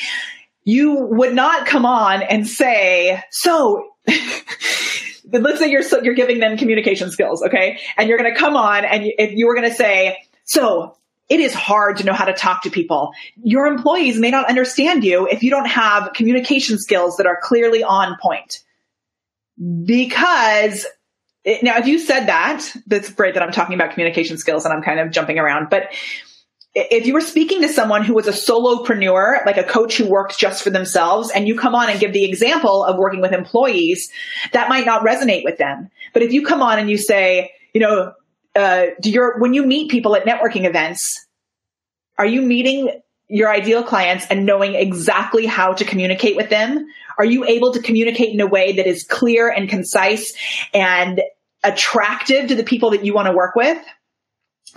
you 0.64 0.97
would 0.97 1.33
not 1.33 1.66
come 1.66 1.87
on 1.87 2.23
and 2.23 2.45
say, 2.45 3.23
so 3.31 3.88
let's 5.33 5.59
say 5.59 5.71
you're 5.71 5.83
you're 6.02 6.14
giving 6.14 6.38
them 6.38 6.56
communication 6.56 7.11
skills, 7.11 7.42
okay? 7.42 7.78
And 7.97 8.09
you're 8.09 8.18
going 8.18 8.33
to 8.33 8.38
come 8.38 8.56
on 8.56 8.85
and 8.85 9.04
if 9.18 9.33
you 9.33 9.47
were 9.47 9.54
going 9.54 9.68
to 9.68 9.75
say, 9.75 10.18
so 10.45 10.97
it 11.28 11.40
is 11.40 11.52
hard 11.52 11.97
to 11.99 12.04
know 12.04 12.12
how 12.12 12.25
to 12.25 12.33
talk 12.33 12.62
to 12.62 12.71
people. 12.71 13.12
Your 13.42 13.66
employees 13.66 14.18
may 14.18 14.30
not 14.30 14.49
understand 14.49 15.04
you 15.04 15.26
if 15.26 15.42
you 15.42 15.50
don't 15.50 15.68
have 15.68 16.12
communication 16.14 16.78
skills 16.78 17.16
that 17.16 17.26
are 17.26 17.38
clearly 17.42 17.83
on 17.83 18.16
point. 18.21 18.62
Because 19.85 20.87
it, 21.45 21.62
now, 21.62 21.78
if 21.78 21.87
you 21.87 21.99
said 21.99 22.26
that, 22.26 22.64
that's 22.87 23.11
great 23.11 23.35
that 23.35 23.42
I'm 23.42 23.52
talking 23.52 23.75
about 23.75 23.92
communication 23.92 24.38
skills 24.38 24.64
and 24.64 24.75
I'm 24.75 24.83
kind 24.83 25.00
of 25.00 25.11
jumping 25.11 25.38
around, 25.38 25.68
but 25.71 25.88
if 26.78 27.06
you 27.06 27.14
were 27.14 27.23
speaking 27.23 27.62
to 27.62 27.71
someone 27.71 28.04
who 28.04 28.12
was 28.12 28.28
a 28.28 28.33
solopreneur, 28.33 29.47
like 29.47 29.56
a 29.56 29.64
coach 29.64 29.97
who 29.97 30.06
works 30.06 30.37
just 30.37 30.62
for 30.62 30.68
themselves, 30.68 31.30
and 31.35 31.49
you 31.49 31.59
come 31.59 31.75
on 31.75 31.88
and 31.88 31.99
give 31.99 32.12
the 32.12 32.25
example 32.25 32.85
of 32.85 32.99
working 32.99 33.23
with 33.23 33.33
employees, 33.33 34.11
that 34.52 34.68
might 34.68 34.85
not 34.85 35.02
resonate 35.02 35.42
with 35.42 35.56
them. 35.56 35.88
But 36.12 36.23
if 36.23 36.33
you 36.33 36.45
come 36.45 36.61
on 36.61 36.78
and 36.78 36.90
you 36.90 36.99
say, 36.99 37.52
you 37.73 37.80
know, 37.80 38.12
uh, 38.54 38.87
do 39.00 39.11
your 39.11 39.38
when 39.38 39.54
you 39.54 39.64
meet 39.64 39.90
people 39.90 40.14
at 40.16 40.26
networking 40.26 40.66
events, 40.66 41.26
are 42.18 42.26
you 42.26 42.42
meeting 42.42 43.00
your 43.28 43.50
ideal 43.50 43.83
clients 43.83 44.26
and 44.28 44.45
knowing 44.45 44.75
exactly 44.75 45.47
how 45.47 45.73
to 45.73 45.85
communicate 45.85 46.37
with 46.37 46.50
them? 46.50 46.87
Are 47.16 47.25
you 47.25 47.47
able 47.47 47.73
to 47.73 47.80
communicate 47.80 48.35
in 48.35 48.40
a 48.40 48.47
way 48.47 48.73
that 48.73 48.87
is 48.87 49.02
clear 49.02 49.49
and 49.49 49.66
concise 49.66 50.35
and 50.75 51.23
attractive 51.64 52.49
to 52.49 52.54
the 52.54 52.64
people 52.64 52.90
that 52.90 53.02
you 53.02 53.14
want 53.14 53.28
to 53.28 53.33
work 53.33 53.56
with? 53.56 53.78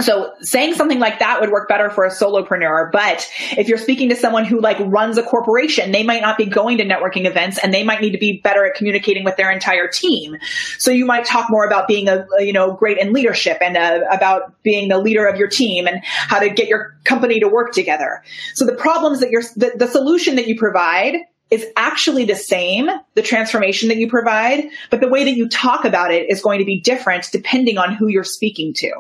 So 0.02 0.34
saying 0.42 0.76
something 0.76 1.00
like 1.00 1.20
that 1.20 1.42
would 1.42 1.50
work 1.50 1.68
better 1.68 1.90
for 1.90 2.06
a 2.06 2.10
solopreneur. 2.10 2.92
But 2.92 3.30
if 3.58 3.68
you're 3.68 3.78
speaking 3.78 4.10
to 4.10 4.16
someone 4.16 4.46
who 4.46 4.62
like 4.62 4.78
runs 4.80 5.18
a 5.18 5.24
corporation, 5.24 5.92
they 5.92 6.04
might 6.04 6.22
not 6.22 6.38
be 6.38 6.46
going 6.46 6.78
to 6.78 6.86
networking 6.86 7.26
events 7.26 7.58
and 7.58 7.74
they 7.74 7.84
might 7.84 8.02
need 8.02 8.12
to 8.12 8.18
be 8.18 8.40
better 8.42 8.66
at 8.66 8.76
communicating 8.76 9.24
with 9.24 9.36
their 9.36 9.52
entire 9.52 9.88
team. 9.88 10.38
So 10.78 10.92
you 10.92 11.06
might 11.06 11.26
talk 11.26 11.50
more 11.50 11.66
about 11.66 11.88
being 11.88 12.08
a, 12.08 12.26
you 12.40 12.54
know, 12.54 12.74
great 12.74 12.98
in 12.98 13.12
leadership 13.12 13.58
and 13.62 13.76
uh, 13.76 14.06
about 14.12 14.62
being 14.64 14.88
the 14.88 15.00
leader 15.00 15.28
of 15.28 15.38
your 15.38 15.50
team 15.50 15.88
and 15.88 16.02
how 16.04 16.40
to 16.40 16.50
get 16.50 16.68
your 16.68 16.96
company 17.04 17.40
to 17.42 17.48
work 17.48 17.74
together. 17.74 18.24
So 18.54 18.66
the 18.66 18.76
problems 18.76 19.20
that 19.20 19.32
you're, 19.32 19.44
the, 19.56 19.74
the 19.76 19.88
solution 19.88 20.36
that 20.38 20.48
you 20.48 20.58
provide 20.58 21.16
is 21.52 21.66
actually 21.76 22.26
the 22.26 22.36
same, 22.36 22.90
the 23.16 23.22
transformation 23.22 23.90
that 23.90 23.98
you 23.98 24.08
provide, 24.08 24.70
but 24.92 25.02
the 25.02 25.08
way 25.08 25.24
that 25.24 25.36
you 25.36 25.50
talk 25.50 25.84
about 25.84 26.12
it 26.12 26.30
is 26.30 26.42
going 26.42 26.60
to 26.60 26.66
be 26.66 26.80
different 26.80 27.28
depending 27.32 27.78
on 27.78 27.94
who 27.94 28.08
you're 28.08 28.24
speaking 28.24 28.74
to. 28.74 28.92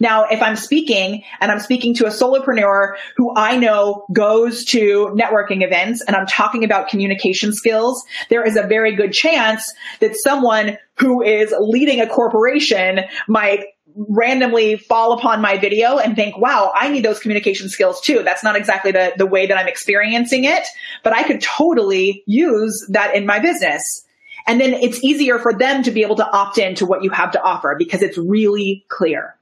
Now, 0.00 0.24
if 0.24 0.42
I'm 0.42 0.56
speaking 0.56 1.22
and 1.40 1.50
I'm 1.50 1.60
speaking 1.60 1.94
to 1.94 2.06
a 2.06 2.10
solopreneur 2.10 2.96
who 3.16 3.32
I 3.36 3.56
know 3.56 4.06
goes 4.12 4.64
to 4.66 5.14
networking 5.18 5.64
events 5.64 6.02
and 6.06 6.16
I'm 6.16 6.26
talking 6.26 6.64
about 6.64 6.88
communication 6.88 7.52
skills, 7.52 8.04
there 8.30 8.44
is 8.44 8.56
a 8.56 8.66
very 8.66 8.94
good 8.94 9.12
chance 9.12 9.72
that 10.00 10.16
someone 10.16 10.78
who 10.98 11.22
is 11.22 11.54
leading 11.58 12.00
a 12.00 12.06
corporation 12.06 13.00
might 13.28 13.64
randomly 13.96 14.76
fall 14.76 15.12
upon 15.12 15.40
my 15.40 15.56
video 15.56 15.98
and 15.98 16.14
think, 16.14 16.36
wow, 16.36 16.70
I 16.74 16.88
need 16.88 17.04
those 17.04 17.18
communication 17.18 17.68
skills 17.68 18.00
too. 18.00 18.22
That's 18.22 18.44
not 18.44 18.56
exactly 18.56 18.92
the, 18.92 19.14
the 19.16 19.26
way 19.26 19.46
that 19.46 19.56
I'm 19.56 19.68
experiencing 19.68 20.44
it, 20.44 20.66
but 21.02 21.14
I 21.14 21.22
could 21.22 21.40
totally 21.40 22.22
use 22.26 22.86
that 22.90 23.14
in 23.14 23.24
my 23.24 23.38
business. 23.38 24.04
And 24.46 24.60
then 24.60 24.74
it's 24.74 25.02
easier 25.02 25.38
for 25.38 25.52
them 25.52 25.82
to 25.82 25.90
be 25.90 26.02
able 26.02 26.16
to 26.16 26.30
opt 26.30 26.58
in 26.58 26.74
to 26.76 26.86
what 26.86 27.02
you 27.02 27.10
have 27.10 27.32
to 27.32 27.42
offer 27.42 27.74
because 27.78 28.02
it's 28.02 28.18
really 28.18 28.84
clear. 28.88 29.35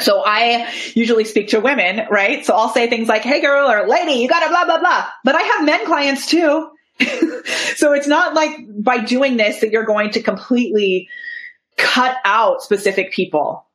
So 0.00 0.22
I 0.24 0.72
usually 0.94 1.24
speak 1.24 1.48
to 1.48 1.60
women, 1.60 2.06
right? 2.10 2.44
So 2.44 2.54
I'll 2.54 2.68
say 2.68 2.88
things 2.88 3.08
like, 3.08 3.22
Hey 3.22 3.40
girl 3.40 3.70
or 3.70 3.88
lady, 3.88 4.12
you 4.12 4.28
gotta 4.28 4.48
blah, 4.48 4.64
blah, 4.64 4.78
blah. 4.78 5.06
But 5.24 5.34
I 5.34 5.42
have 5.42 5.64
men 5.64 5.84
clients 5.86 6.26
too. 6.26 6.70
so 7.76 7.92
it's 7.92 8.08
not 8.08 8.34
like 8.34 8.58
by 8.82 8.98
doing 8.98 9.36
this 9.36 9.60
that 9.60 9.70
you're 9.70 9.84
going 9.84 10.10
to 10.10 10.22
completely 10.22 11.08
cut 11.76 12.16
out 12.24 12.62
specific 12.62 13.12
people. 13.12 13.66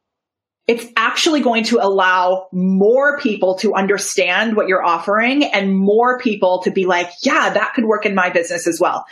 It's 0.66 0.86
actually 0.96 1.42
going 1.42 1.66
to 1.66 1.80
allow 1.84 2.48
more 2.54 3.20
people 3.20 3.56
to 3.56 3.74
understand 3.74 4.56
what 4.56 4.70
you're 4.70 4.84
offering 4.84 5.44
and 5.44 5.78
more 5.78 6.20
people 6.20 6.62
to 6.64 6.72
be 6.72 6.86
like, 6.86 7.10
yeah, 7.22 7.50
that 7.54 7.74
could 7.74 7.84
work 7.84 8.06
in 8.06 8.16
my 8.16 8.30
business 8.30 8.66
as 8.66 8.80
well. 8.80 9.06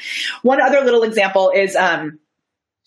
One 0.43 0.61
other 0.61 0.81
little 0.81 1.03
example 1.03 1.51
is, 1.53 1.75
um, 1.75 2.19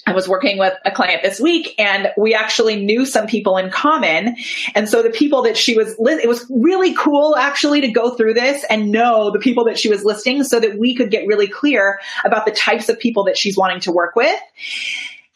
I 0.06 0.12
was 0.12 0.28
working 0.28 0.58
with 0.58 0.74
a 0.84 0.90
client 0.90 1.22
this 1.22 1.40
week 1.40 1.74
and 1.78 2.08
we 2.18 2.34
actually 2.34 2.84
knew 2.84 3.06
some 3.06 3.26
people 3.26 3.56
in 3.56 3.70
common. 3.70 4.36
And 4.74 4.88
so 4.88 5.02
the 5.02 5.10
people 5.10 5.42
that 5.42 5.56
she 5.56 5.76
was, 5.76 5.96
li- 5.98 6.20
it 6.22 6.28
was 6.28 6.44
really 6.50 6.94
cool 6.94 7.34
actually 7.36 7.80
to 7.82 7.88
go 7.88 8.10
through 8.14 8.34
this 8.34 8.64
and 8.68 8.90
know 8.90 9.30
the 9.30 9.38
people 9.38 9.64
that 9.64 9.78
she 9.78 9.88
was 9.88 10.04
listing 10.04 10.44
so 10.44 10.60
that 10.60 10.78
we 10.78 10.94
could 10.94 11.10
get 11.10 11.26
really 11.26 11.48
clear 11.48 12.00
about 12.22 12.44
the 12.44 12.52
types 12.52 12.88
of 12.90 12.98
people 12.98 13.24
that 13.24 13.38
she's 13.38 13.56
wanting 13.56 13.80
to 13.80 13.92
work 13.92 14.14
with. 14.14 14.38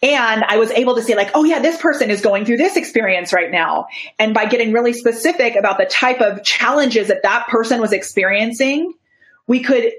And 0.03 0.45
I 0.45 0.59
was 0.59 0.71
able 0.71 0.95
to 0.97 1.03
say 1.03 1.17
like, 1.17 1.31
oh 1.35 1.45
yeah, 1.45 1.61
this 1.61 1.81
person 1.81 2.11
is 2.11 2.21
going 2.21 2.45
through 2.45 2.59
this 2.59 2.77
experience 2.77 3.33
right 3.33 3.51
now. 3.51 3.89
And 4.19 4.35
by 4.35 4.47
getting 4.47 4.73
really 4.73 4.93
specific 4.93 5.57
about 5.57 5.79
the 5.79 5.87
type 5.87 6.21
of 6.21 6.45
challenges 6.45 7.09
that 7.09 7.23
that 7.23 7.49
person 7.49 7.81
was 7.81 7.93
experiencing, 7.93 8.93
we 9.47 9.61
could 9.61 9.93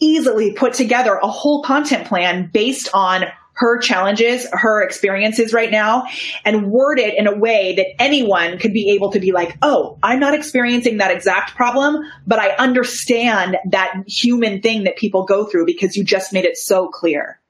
easily 0.00 0.52
put 0.52 0.74
together 0.74 1.14
a 1.14 1.28
whole 1.28 1.62
content 1.62 2.06
plan 2.08 2.50
based 2.52 2.88
on 2.92 3.24
her 3.56 3.78
challenges, 3.78 4.46
her 4.52 4.82
experiences 4.82 5.52
right 5.52 5.70
now 5.70 6.06
and 6.44 6.70
word 6.70 6.98
it 6.98 7.14
in 7.14 7.26
a 7.26 7.34
way 7.34 7.74
that 7.76 8.00
anyone 8.00 8.58
could 8.58 8.72
be 8.72 8.90
able 8.90 9.10
to 9.12 9.18
be 9.18 9.32
like, 9.32 9.56
oh, 9.62 9.98
I'm 10.02 10.20
not 10.20 10.34
experiencing 10.34 10.98
that 10.98 11.10
exact 11.10 11.56
problem, 11.56 12.04
but 12.26 12.38
I 12.38 12.50
understand 12.56 13.56
that 13.70 14.04
human 14.06 14.60
thing 14.60 14.84
that 14.84 14.96
people 14.96 15.24
go 15.24 15.46
through 15.46 15.64
because 15.64 15.96
you 15.96 16.04
just 16.04 16.34
made 16.34 16.44
it 16.44 16.58
so 16.58 16.88
clear. 16.88 17.40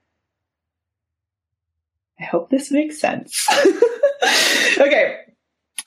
I 2.20 2.24
hope 2.24 2.50
this 2.50 2.70
makes 2.70 3.00
sense. 3.00 3.46
okay. 4.78 5.18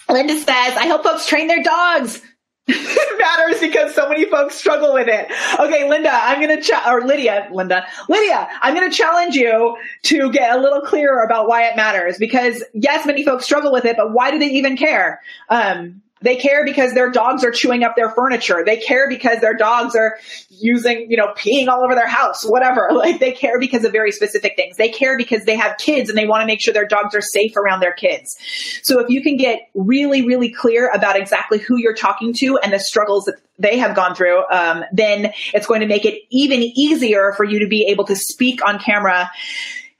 Linda 0.09 0.37
says, 0.37 0.47
I 0.47 0.87
hope 0.87 1.03
folks 1.03 1.27
train 1.27 1.47
their 1.47 1.63
dogs. 1.63 2.21
It 2.69 3.19
matters 3.19 3.59
because 3.59 3.93
so 3.93 4.07
many 4.07 4.25
folks 4.25 4.55
struggle 4.55 4.93
with 4.93 5.07
it. 5.07 5.31
Okay, 5.59 5.89
Linda, 5.89 6.11
I'm 6.11 6.41
going 6.41 6.55
to, 6.55 6.61
ch- 6.61 6.87
or 6.87 7.05
Lydia, 7.05 7.49
Linda, 7.51 7.85
Lydia, 8.07 8.47
I'm 8.61 8.75
going 8.75 8.89
to 8.89 8.95
challenge 8.95 9.35
you 9.35 9.77
to 10.03 10.31
get 10.31 10.55
a 10.55 10.59
little 10.61 10.81
clearer 10.81 11.23
about 11.23 11.47
why 11.47 11.63
it 11.63 11.75
matters 11.75 12.17
because 12.17 12.63
yes, 12.73 13.05
many 13.05 13.23
folks 13.23 13.45
struggle 13.45 13.71
with 13.71 13.85
it, 13.85 13.97
but 13.97 14.13
why 14.13 14.31
do 14.31 14.39
they 14.39 14.47
even 14.47 14.77
care? 14.77 15.21
Um, 15.49 16.01
they 16.21 16.35
care 16.35 16.65
because 16.65 16.93
their 16.93 17.09
dogs 17.09 17.43
are 17.43 17.51
chewing 17.51 17.83
up 17.83 17.95
their 17.95 18.09
furniture. 18.09 18.63
They 18.65 18.77
care 18.77 19.07
because 19.07 19.39
their 19.39 19.53
dogs 19.53 19.95
are 19.95 20.17
using, 20.49 21.09
you 21.09 21.17
know, 21.17 21.33
peeing 21.37 21.67
all 21.67 21.83
over 21.83 21.95
their 21.95 22.07
house, 22.07 22.43
whatever. 22.43 22.89
Like 22.99 23.21
they 23.21 23.31
care 23.31 23.57
because 23.59 23.85
of 23.85 23.93
very 23.93 24.11
specific 24.11 24.57
things. 24.57 24.75
They 24.75 24.89
care 24.89 25.15
because 25.15 25.45
they 25.45 25.55
have 25.55 25.77
kids 25.77 26.09
and 26.09 26.17
they 26.17 26.27
want 26.27 26.41
to 26.41 26.45
make 26.45 26.59
sure 26.59 26.73
their 26.73 26.87
dogs 26.87 27.15
are 27.15 27.21
safe 27.21 27.55
around 27.55 27.79
their 27.79 27.93
kids. 27.93 28.35
So 28.83 28.99
if 28.99 29.09
you 29.09 29.23
can 29.23 29.37
get 29.37 29.69
really, 29.73 30.25
really 30.27 30.49
clear 30.49 30.89
about 30.89 31.15
exactly 31.15 31.59
who 31.59 31.77
you're 31.77 31.95
talking 31.95 32.33
to 32.33 32.57
and 32.57 32.73
the 32.73 32.79
struggles 32.79 33.25
that 33.25 33.35
they 33.57 33.77
have 33.77 33.95
gone 33.95 34.15
through, 34.15 34.43
um, 34.51 34.83
then 34.91 35.31
it's 35.53 35.65
going 35.65 35.79
to 35.79 35.87
make 35.87 36.03
it 36.03 36.23
even 36.29 36.61
easier 36.61 37.31
for 37.37 37.45
you 37.45 37.59
to 37.59 37.67
be 37.67 37.87
able 37.89 38.03
to 38.05 38.17
speak 38.17 38.65
on 38.65 38.79
camera 38.79 39.31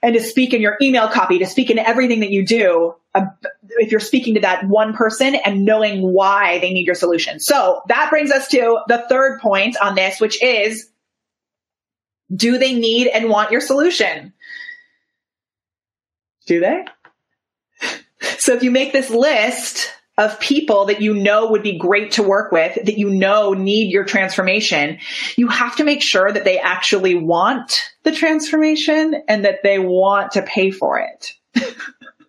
and 0.02 0.14
to 0.14 0.22
speak 0.22 0.52
in 0.52 0.60
your 0.60 0.76
email 0.82 1.08
copy, 1.08 1.38
to 1.38 1.46
speak 1.46 1.70
in 1.70 1.78
everything 1.78 2.20
that 2.20 2.30
you 2.30 2.44
do, 2.44 2.94
uh, 3.14 3.26
if 3.78 3.90
you're 3.90 4.00
speaking 4.00 4.34
to 4.34 4.40
that 4.40 4.66
one 4.66 4.92
person 4.94 5.34
and 5.34 5.64
knowing 5.64 6.00
why 6.12 6.58
they 6.58 6.72
need 6.72 6.86
your 6.86 6.94
solution. 6.94 7.40
So 7.40 7.82
that 7.88 8.10
brings 8.10 8.30
us 8.30 8.48
to 8.48 8.80
the 8.88 9.04
third 9.08 9.40
point 9.40 9.76
on 9.80 9.94
this, 9.94 10.20
which 10.20 10.42
is, 10.42 10.88
do 12.34 12.58
they 12.58 12.74
need 12.74 13.08
and 13.08 13.28
want 13.28 13.50
your 13.50 13.60
solution? 13.60 14.32
Do 16.46 16.60
they? 16.60 16.84
So 18.38 18.52
if 18.52 18.62
you 18.62 18.70
make 18.70 18.92
this 18.92 19.08
list 19.08 19.90
of 20.18 20.38
people 20.40 20.84
that 20.86 21.00
you 21.00 21.14
know 21.14 21.50
would 21.50 21.62
be 21.62 21.78
great 21.78 22.12
to 22.12 22.22
work 22.22 22.52
with, 22.52 22.74
that 22.74 22.98
you 22.98 23.08
know 23.08 23.54
need 23.54 23.90
your 23.90 24.04
transformation, 24.04 24.98
you 25.36 25.48
have 25.48 25.76
to 25.76 25.84
make 25.84 26.02
sure 26.02 26.30
that 26.30 26.44
they 26.44 26.58
actually 26.58 27.14
want 27.14 27.72
the 28.02 28.12
transformation 28.12 29.22
and 29.28 29.46
that 29.46 29.62
they 29.62 29.78
want 29.78 30.32
to 30.32 30.42
pay 30.42 30.70
for 30.70 30.98
it. 30.98 31.32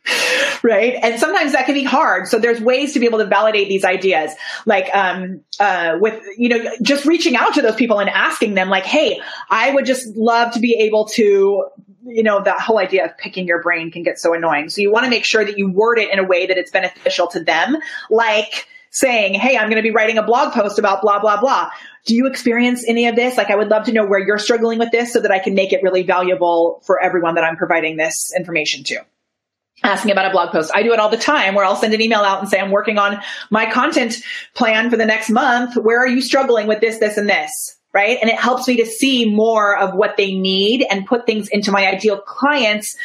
right? 0.64 0.98
And 1.02 1.20
sometimes 1.20 1.52
that 1.54 1.66
can 1.66 1.76
be 1.76 1.84
hard. 1.84 2.28
So 2.28 2.40
there's 2.40 2.60
ways 2.60 2.94
to 2.94 3.00
be 3.00 3.06
able 3.06 3.20
to 3.20 3.26
validate 3.26 3.70
these 3.70 3.84
ideas, 3.84 4.32
like 4.66 4.94
um, 4.96 5.42
uh, 5.60 5.98
with 6.00 6.22
you 6.38 6.50
know 6.50 6.72
just 6.82 7.06
reaching 7.06 7.36
out 7.36 7.54
to 7.56 7.62
those 7.62 7.76
people 7.76 8.00
and 8.00 8.10
asking 8.10 8.56
them, 8.56 8.70
like, 8.70 8.86
"Hey, 8.86 9.22
I 9.50 9.72
would 9.72 9.86
just 9.86 10.16
love 10.16 10.54
to 10.54 10.60
be 10.60 10.76
able 10.82 11.06
to." 11.10 11.66
You 12.04 12.24
know, 12.24 12.42
that 12.42 12.60
whole 12.60 12.80
idea 12.80 13.06
of 13.06 13.16
picking 13.20 13.46
your 13.46 13.62
brain 13.62 13.92
can 13.92 14.02
get 14.02 14.18
so 14.18 14.34
annoying. 14.34 14.70
So 14.70 14.82
you 14.82 14.92
want 14.92 15.04
to 15.04 15.10
make 15.10 15.24
sure 15.24 15.46
that 15.46 15.60
you 15.60 15.72
word 15.72 16.00
it 16.00 16.12
in 16.12 16.18
a 16.18 16.24
way 16.24 16.48
that 16.48 16.58
it's 16.58 16.72
beneficial 16.72 17.28
to 17.28 17.44
them, 17.44 17.78
like 18.10 18.68
saying, 18.90 19.36
Hey, 19.36 19.56
I'm 19.56 19.70
going 19.70 19.78
to 19.78 19.84
be 19.84 19.92
writing 19.92 20.18
a 20.18 20.24
blog 20.24 20.52
post 20.52 20.80
about 20.80 21.04
blah, 21.04 21.20
blah, 21.20 21.40
blah. 21.40 21.70
Do 22.08 22.16
you 22.16 22.26
experience 22.26 22.84
any 22.88 23.06
of 23.06 23.16
this? 23.16 23.38
Like, 23.38 23.52
I 23.52 23.56
would 23.56 23.70
love 23.70 23.86
to 23.86 23.92
know 23.92 24.04
where 24.04 24.20
you're 24.20 24.40
struggling 24.40 24.80
with 24.80 24.90
this 24.92 25.14
so 25.14 25.20
that 25.20 25.30
I 25.30 25.38
can 25.38 25.54
make 25.54 25.74
it 25.74 25.84
really 25.84 26.02
valuable 26.02 26.82
for 26.88 27.02
everyone 27.02 27.36
that 27.36 27.44
I'm 27.44 27.56
providing 27.56 27.98
this 27.98 28.34
information 28.36 28.84
to 28.86 29.06
asking 29.84 30.12
about 30.12 30.26
a 30.26 30.32
blog 30.32 30.52
post. 30.52 30.72
I 30.74 30.84
do 30.84 30.94
it 30.94 31.00
all 31.00 31.10
the 31.10 31.18
time 31.18 31.56
where 31.56 31.66
I'll 31.66 31.76
send 31.76 31.94
an 31.94 32.02
email 32.02 32.20
out 32.20 32.40
and 32.40 32.50
say, 32.50 32.60
I'm 32.60 32.72
working 32.72 32.98
on 32.98 33.20
my 33.50 33.72
content 33.72 34.16
plan 34.54 34.90
for 34.90 34.98
the 34.98 35.06
next 35.06 35.30
month. 35.30 35.76
Where 35.76 36.00
are 36.00 36.08
you 36.08 36.22
struggling 36.22 36.68
with 36.68 36.82
this, 36.82 37.00
this, 37.00 37.18
and 37.18 37.30
this? 37.30 37.78
Right. 37.94 38.18
And 38.22 38.30
it 38.30 38.40
helps 38.40 38.68
me 38.70 38.78
to 38.78 38.86
see 38.86 39.30
more 39.30 39.78
of 39.78 39.94
what 39.96 40.16
they 40.16 40.34
need 40.34 40.86
and 40.90 41.06
put 41.06 41.26
things 41.26 41.50
into 41.50 41.72
my 41.72 41.88
ideal 41.88 42.20
clients 42.20 42.96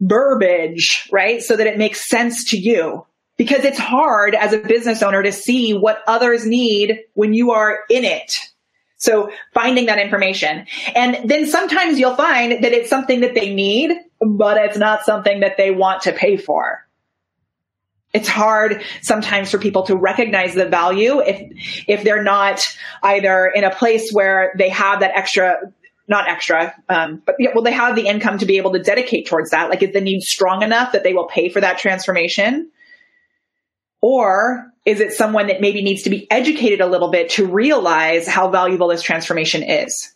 verbiage, 0.00 1.08
right? 1.12 1.40
So 1.42 1.56
that 1.56 1.66
it 1.66 1.78
makes 1.78 2.08
sense 2.08 2.50
to 2.50 2.58
you 2.58 3.06
because 3.36 3.64
it's 3.64 3.78
hard 3.78 4.34
as 4.34 4.52
a 4.52 4.58
business 4.58 5.02
owner 5.02 5.22
to 5.22 5.32
see 5.32 5.74
what 5.74 6.02
others 6.06 6.44
need 6.44 7.00
when 7.14 7.34
you 7.34 7.52
are 7.52 7.80
in 7.88 8.04
it. 8.04 8.36
So 8.96 9.30
finding 9.52 9.86
that 9.86 9.98
information. 9.98 10.66
And 10.94 11.28
then 11.28 11.46
sometimes 11.46 11.98
you'll 11.98 12.16
find 12.16 12.64
that 12.64 12.72
it's 12.72 12.90
something 12.90 13.20
that 13.20 13.34
they 13.34 13.54
need, 13.54 13.92
but 14.20 14.56
it's 14.56 14.78
not 14.78 15.04
something 15.04 15.40
that 15.40 15.56
they 15.56 15.70
want 15.70 16.02
to 16.02 16.12
pay 16.12 16.36
for. 16.36 16.86
It's 18.12 18.28
hard 18.28 18.82
sometimes 19.02 19.50
for 19.50 19.58
people 19.58 19.82
to 19.84 19.96
recognize 19.96 20.54
the 20.54 20.66
value 20.66 21.20
if, 21.20 21.84
if 21.86 22.02
they're 22.02 22.22
not 22.22 22.66
either 23.02 23.46
in 23.46 23.64
a 23.64 23.74
place 23.74 24.10
where 24.10 24.54
they 24.56 24.70
have 24.70 25.00
that 25.00 25.12
extra 25.14 25.58
not 26.08 26.28
extra, 26.28 26.72
um, 26.88 27.20
but 27.26 27.34
yeah, 27.38 27.50
well, 27.54 27.64
they 27.64 27.72
have 27.72 27.96
the 27.96 28.06
income 28.06 28.38
to 28.38 28.46
be 28.46 28.58
able 28.58 28.72
to 28.72 28.78
dedicate 28.78 29.26
towards 29.26 29.50
that. 29.50 29.70
Like, 29.70 29.82
is 29.82 29.92
the 29.92 30.00
need 30.00 30.20
strong 30.20 30.62
enough 30.62 30.92
that 30.92 31.02
they 31.02 31.14
will 31.14 31.26
pay 31.26 31.48
for 31.48 31.60
that 31.60 31.78
transformation? 31.78 32.70
Or 34.00 34.72
is 34.84 35.00
it 35.00 35.12
someone 35.12 35.48
that 35.48 35.60
maybe 35.60 35.82
needs 35.82 36.02
to 36.02 36.10
be 36.10 36.30
educated 36.30 36.80
a 36.80 36.86
little 36.86 37.10
bit 37.10 37.30
to 37.30 37.46
realize 37.46 38.28
how 38.28 38.50
valuable 38.50 38.88
this 38.88 39.02
transformation 39.02 39.64
is? 39.64 40.14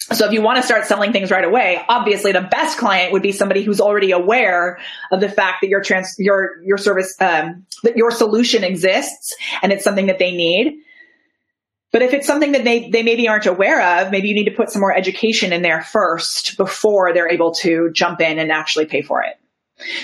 So 0.00 0.26
if 0.26 0.32
you 0.32 0.42
want 0.42 0.56
to 0.56 0.62
start 0.62 0.86
selling 0.86 1.12
things 1.12 1.30
right 1.30 1.44
away, 1.44 1.80
obviously 1.88 2.32
the 2.32 2.40
best 2.40 2.78
client 2.78 3.12
would 3.12 3.22
be 3.22 3.32
somebody 3.32 3.62
who's 3.62 3.80
already 3.80 4.10
aware 4.12 4.78
of 5.12 5.20
the 5.20 5.28
fact 5.28 5.58
that 5.60 5.68
your 5.68 5.82
trans, 5.82 6.16
your, 6.18 6.60
your 6.64 6.78
service, 6.78 7.14
um, 7.20 7.66
that 7.82 7.96
your 7.96 8.10
solution 8.10 8.64
exists 8.64 9.36
and 9.62 9.72
it's 9.72 9.84
something 9.84 10.06
that 10.06 10.18
they 10.18 10.32
need. 10.32 10.80
But 11.92 12.02
if 12.02 12.14
it's 12.14 12.26
something 12.26 12.52
that 12.52 12.64
they, 12.64 12.88
they 12.88 13.02
maybe 13.02 13.28
aren't 13.28 13.46
aware 13.46 14.00
of, 14.00 14.10
maybe 14.10 14.28
you 14.28 14.34
need 14.34 14.44
to 14.44 14.56
put 14.56 14.70
some 14.70 14.80
more 14.80 14.94
education 14.94 15.52
in 15.52 15.62
there 15.62 15.82
first 15.82 16.56
before 16.56 17.12
they're 17.12 17.30
able 17.30 17.52
to 17.56 17.90
jump 17.92 18.20
in 18.20 18.38
and 18.38 18.50
actually 18.50 18.86
pay 18.86 19.02
for 19.02 19.22
it. 19.22 19.36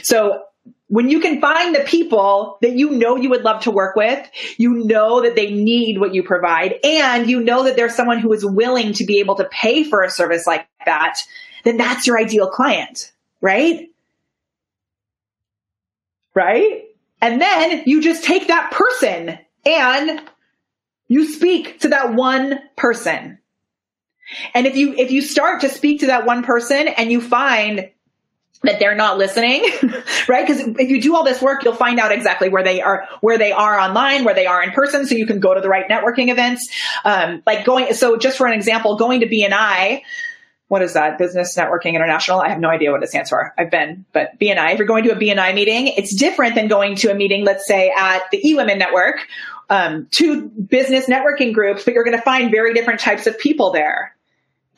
So 0.05 0.43
when 0.89 1.09
you 1.11 1.21
can 1.21 1.41
find 1.41 1.75
the 1.75 1.81
people 1.81 2.59
that 2.63 2.77
you 2.77 2.91
know 2.91 3.17
you 3.17 3.31
would 3.31 3.43
love 3.43 3.65
to 3.65 3.71
work 3.71 3.97
with, 3.97 4.29
you 4.57 4.85
know 4.85 5.23
that 5.23 5.35
they 5.35 5.51
need 5.51 5.99
what 5.99 6.15
you 6.15 6.23
provide, 6.23 6.77
and 6.85 7.29
you 7.29 7.41
know 7.41 7.65
that 7.65 7.77
there's 7.77 7.95
someone 7.95 8.19
who 8.19 8.33
is 8.33 8.45
willing 8.45 8.93
to 8.95 9.05
be 9.05 9.19
able 9.19 9.35
to 9.37 9.45
pay 9.45 9.83
for 9.83 10.03
a 10.03 10.11
service 10.11 10.47
like 10.47 10.69
that, 10.85 11.19
then 11.65 11.77
that's 11.77 12.07
your 12.07 12.19
ideal 12.19 12.49
client, 12.49 13.13
right? 13.41 13.91
Right? 16.35 16.85
And 17.21 17.41
then 17.41 17.83
you 17.87 18.01
just 18.01 18.23
take 18.23 18.49
that 18.49 18.71
person 18.71 19.39
and 19.65 20.21
you 21.09 21.27
speak 21.27 21.81
to 21.81 21.89
that 21.89 22.15
one 22.15 22.61
person. 22.77 23.39
And 24.55 24.67
if 24.67 24.77
you, 24.77 24.93
if 24.95 25.11
you 25.11 25.23
start 25.23 25.63
to 25.63 25.69
speak 25.69 26.01
to 26.01 26.07
that 26.09 26.27
one 26.27 26.43
person 26.43 26.89
and 26.89 27.11
you 27.11 27.21
find 27.21 27.91
that 28.63 28.79
they're 28.79 28.95
not 28.95 29.19
listening, 29.19 29.63
right? 30.29 30.47
Because 30.47 30.61
if 30.79 30.91
you 30.91 31.01
do 31.01 31.15
all 31.15 31.25
this 31.25 31.41
work, 31.41 31.65
you'll 31.65 31.75
find 31.75 31.99
out 31.99 32.13
exactly 32.13 32.49
where 32.49 32.63
they 32.63 32.81
are, 32.81 33.09
where 33.21 33.39
they 33.39 33.53
are 33.53 33.79
online, 33.79 34.25
where 34.25 34.35
they 34.35 34.47
are 34.47 34.63
in 34.63 34.73
person. 34.73 35.07
So 35.07 35.15
you 35.15 35.27
can 35.27 35.41
go 35.41 35.55
to 35.55 35.61
the 35.61 35.69
right 35.69 35.89
networking 35.89 36.31
events. 36.31 36.69
Um, 37.05 37.43
like 37.47 37.65
going, 37.65 37.93
so 37.95 38.17
just 38.17 38.39
for 38.39 38.47
an 38.47 38.55
example, 38.55 38.97
going 38.97 39.21
to 39.21 39.27
BNI, 39.27 40.03
what 40.69 40.83
is 40.83 40.95
that? 40.95 41.19
Business 41.19 41.57
Networking 41.57 41.95
International. 41.95 42.41
I 42.41 42.49
have 42.49 42.59
no 42.59 42.69
idea 42.69 42.91
what 42.91 43.03
it 43.03 43.09
stands 43.09 43.31
for. 43.31 43.55
I've 43.57 43.71
been, 43.71 44.05
but 44.13 44.39
BNI, 44.41 44.73
if 44.73 44.79
you're 44.79 44.87
going 44.87 45.05
to 45.05 45.13
a 45.13 45.17
BNI 45.17 45.55
meeting, 45.55 45.87
it's 45.89 46.15
different 46.15 46.57
than 46.57 46.67
going 46.67 46.97
to 46.97 47.11
a 47.11 47.15
meeting, 47.15 47.45
let's 47.45 47.69
say 47.69 47.93
at 47.97 48.23
the 48.33 48.43
eWomen 48.43 48.79
Network, 48.79 49.17
um, 49.71 50.09
two 50.11 50.49
business 50.49 51.07
networking 51.07 51.53
groups, 51.53 51.85
but 51.85 51.95
you're 51.95 52.05
going 52.05 52.17
to 52.17 52.23
find 52.23 52.51
very 52.51 52.75
different 52.75 53.01
types 53.01 53.27
of 53.27 53.39
people 53.39 53.71
there. 53.73 54.16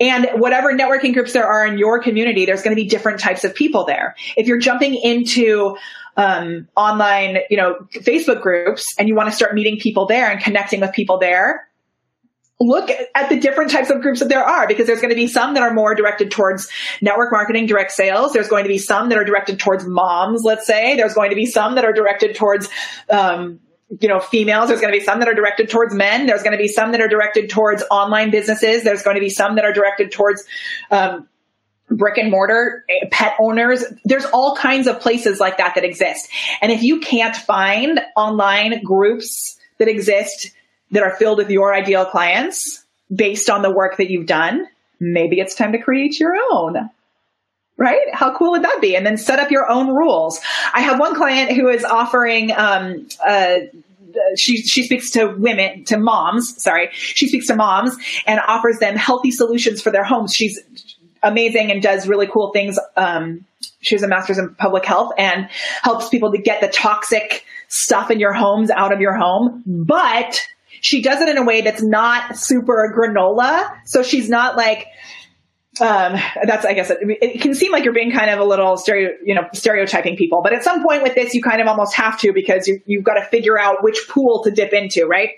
And 0.01 0.29
whatever 0.35 0.73
networking 0.73 1.13
groups 1.13 1.33
there 1.33 1.47
are 1.47 1.67
in 1.67 1.79
your 1.79 2.01
community, 2.01 2.47
there's 2.47 2.63
going 2.63 2.77
to 2.77 2.81
be 2.81 2.89
different 2.89 3.21
types 3.21 3.45
of 3.45 3.55
people 3.55 3.85
there. 3.85 4.15
If 4.37 4.47
you're 4.47 4.59
jumping 4.59 4.95
into 4.95 5.77
um, 6.17 6.69
online, 6.77 7.39
you 7.51 7.57
know, 7.57 7.87
Facebook 7.93 8.43
groups 8.43 8.95
and 8.99 9.09
you 9.09 9.15
want 9.15 9.29
to 9.29 9.35
start 9.35 9.55
meeting 9.55 9.79
people 9.79 10.07
there 10.07 10.31
and 10.31 10.41
connecting 10.41 10.81
with 10.81 10.93
people 10.93 11.19
there, 11.19 11.69
look 12.61 12.91
at 12.91 13.29
the 13.29 13.39
different 13.39 13.71
types 13.71 13.89
of 13.91 14.01
groups 14.01 14.19
that 14.21 14.29
there 14.29 14.43
are 14.43 14.67
because 14.67 14.87
there's 14.87 15.01
going 15.01 15.11
to 15.11 15.17
be 15.17 15.29
some 15.29 15.55
that 15.55 15.63
are 15.63 15.73
more 15.73 15.95
directed 15.95 16.31
towards 16.31 16.69
network 17.01 17.31
marketing, 17.31 17.67
direct 17.67 17.93
sales. 17.93 18.33
There's 18.33 18.49
going 18.49 18.65
to 18.65 18.69
be 18.69 18.79
some 18.79 19.11
that 19.11 19.19
are 19.19 19.25
directed 19.25 19.61
towards 19.61 19.87
moms, 19.87 20.43
let's 20.45 20.67
say. 20.67 20.97
There's 20.97 21.15
going 21.15 21.31
to 21.31 21.37
be 21.37 21.47
some 21.47 21.77
that 21.77 21.85
are 21.85 21.93
directed 21.93 22.35
towards, 22.35 22.69
um, 23.09 23.61
you 24.01 24.09
know, 24.09 24.21
females. 24.21 24.69
There's 24.69 24.81
going 24.81 24.93
to 24.93 24.99
be 24.99 25.05
some 25.05 25.21
that 25.21 25.29
are 25.29 25.35
directed 25.35 25.71
towards 25.71 25.95
men. 25.95 26.27
There's 26.27 26.43
going 26.43 26.57
to 26.57 26.63
be 26.63 26.69
some 26.69 26.93
that 26.93 27.01
are 27.01 27.09
directed 27.09 27.49
towards 27.51 27.83
online 27.91 28.31
businesses. 28.31 28.85
There's 28.85 29.03
going 29.03 29.17
to 29.17 29.21
be 29.21 29.31
some 29.31 29.57
that 29.57 29.65
are 29.65 29.73
directed 29.73 30.13
towards, 30.13 30.45
um, 30.91 31.29
brick 31.91 32.19
and 32.19 32.31
mortar 32.31 32.85
eh, 32.89 33.09
pet 33.11 33.35
owners. 33.41 33.85
There's 34.05 34.27
all 34.27 34.57
kinds 34.57 34.87
of 34.87 35.01
places 35.01 35.41
like 35.41 35.59
that 35.59 35.75
that 35.75 35.85
exist. 35.85 36.29
And 36.61 36.71
if 36.71 36.83
you 36.83 37.01
can't 37.01 37.35
find 37.35 38.01
online 38.17 38.83
groups 38.83 39.59
that 39.79 39.89
exist 39.89 40.51
that 40.91 41.03
are 41.03 41.17
filled 41.17 41.39
with 41.39 41.51
your 41.51 41.75
ideal 41.75 42.05
clients 42.05 42.85
based 43.15 43.49
on 43.49 43.63
the 43.63 43.71
work 43.71 43.97
that 43.97 44.11
you've 44.11 44.27
done, 44.27 44.67
maybe 45.01 45.41
it's 45.41 45.55
time 45.55 45.73
to 45.73 45.79
create 45.79 46.21
your 46.21 46.35
own 46.53 46.91
right? 47.79 48.13
How 48.13 48.37
cool 48.37 48.51
would 48.51 48.65
that 48.65 48.81
be? 48.83 48.97
And 48.97 49.07
then 49.07 49.17
set 49.17 49.39
up 49.39 49.51
your 49.51 49.71
own 49.71 49.89
rules. 49.89 50.41
I 50.75 50.81
have 50.81 51.01
one 51.01 51.15
client 51.15 51.53
who 51.53 51.69
is 51.69 51.85
offering, 51.85 52.53
um, 52.53 53.07
uh, 53.27 53.59
she 54.37 54.63
she 54.63 54.83
speaks 54.83 55.11
to 55.13 55.27
women 55.27 55.85
to 55.85 55.99
moms 55.99 56.61
sorry 56.61 56.89
she 56.93 57.29
speaks 57.29 57.47
to 57.47 57.55
moms 57.55 57.97
and 58.27 58.41
offers 58.47 58.79
them 58.79 58.97
healthy 58.97 59.31
solutions 59.31 59.81
for 59.81 59.91
their 59.91 60.03
homes 60.03 60.35
she's 60.35 60.59
amazing 61.23 61.71
and 61.71 61.83
does 61.83 62.09
really 62.09 62.27
cool 62.27 62.51
things 62.53 62.79
um, 62.97 63.45
she 63.81 63.95
has 63.95 64.03
a 64.03 64.09
master's 64.09 64.39
in 64.39 64.55
public 64.55 64.85
health 64.85 65.13
and 65.19 65.49
helps 65.83 66.09
people 66.09 66.33
to 66.33 66.39
get 66.39 66.61
the 66.61 66.69
toxic 66.69 67.45
stuff 67.69 68.11
in 68.11 68.19
your 68.19 68.33
homes 68.33 68.71
out 68.71 68.93
of 68.93 69.01
your 69.01 69.15
home 69.15 69.63
but 69.67 70.41
she 70.81 71.03
does 71.03 71.21
it 71.21 71.29
in 71.29 71.37
a 71.37 71.45
way 71.45 71.61
that's 71.61 71.83
not 71.83 72.37
super 72.37 72.93
granola 72.97 73.71
so 73.85 74.03
she's 74.03 74.29
not 74.29 74.57
like 74.57 74.87
um, 75.81 76.19
that's, 76.45 76.65
I 76.65 76.75
guess, 76.75 76.91
it, 76.91 76.99
it, 77.03 77.41
can 77.41 77.55
seem 77.55 77.73
like 77.73 77.85
you're 77.85 77.95
being 77.95 78.13
kind 78.13 78.31
of 78.31 78.39
a 78.39 78.45
little 78.45 78.77
stereo, 78.77 79.11
you 79.25 79.35
know, 79.35 79.49
stereotyping 79.53 80.17
people, 80.17 80.43
but 80.43 80.53
at 80.53 80.65
some 80.65 80.83
point 80.83 81.03
with 81.03 81.15
this, 81.15 81.35
you 81.35 81.43
kind 81.43 81.61
of 81.61 81.67
almost 81.67 81.95
have 81.95 82.19
to 82.21 82.33
because 82.33 82.69
you, 82.69 82.81
you've 82.87 83.05
got 83.05 83.15
to 83.15 83.25
figure 83.25 83.59
out 83.59 83.83
which 83.83 84.07
pool 84.09 84.43
to 84.45 84.51
dip 84.51 84.73
into, 84.73 85.07
right? 85.07 85.31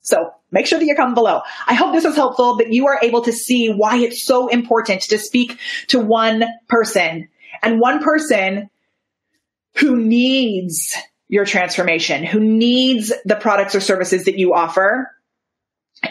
So 0.00 0.30
make 0.50 0.66
sure 0.66 0.78
that 0.78 0.86
you 0.86 0.96
come 0.96 1.12
below. 1.12 1.42
I 1.66 1.74
hope 1.74 1.92
this 1.92 2.06
was 2.06 2.16
helpful, 2.16 2.56
that 2.56 2.72
you 2.72 2.86
are 2.86 2.98
able 3.02 3.20
to 3.20 3.32
see 3.32 3.68
why 3.68 3.98
it's 3.98 4.24
so 4.24 4.48
important 4.48 5.02
to 5.02 5.18
speak 5.18 5.58
to 5.88 6.00
one 6.00 6.42
person 6.70 7.28
and 7.62 7.80
one 7.80 8.02
person 8.02 8.70
who 9.76 9.98
needs 9.98 10.96
your 11.28 11.44
transformation, 11.44 12.24
who 12.24 12.40
needs 12.40 13.12
the 13.26 13.36
products 13.36 13.74
or 13.74 13.80
services 13.80 14.24
that 14.24 14.38
you 14.38 14.54
offer 14.54 15.10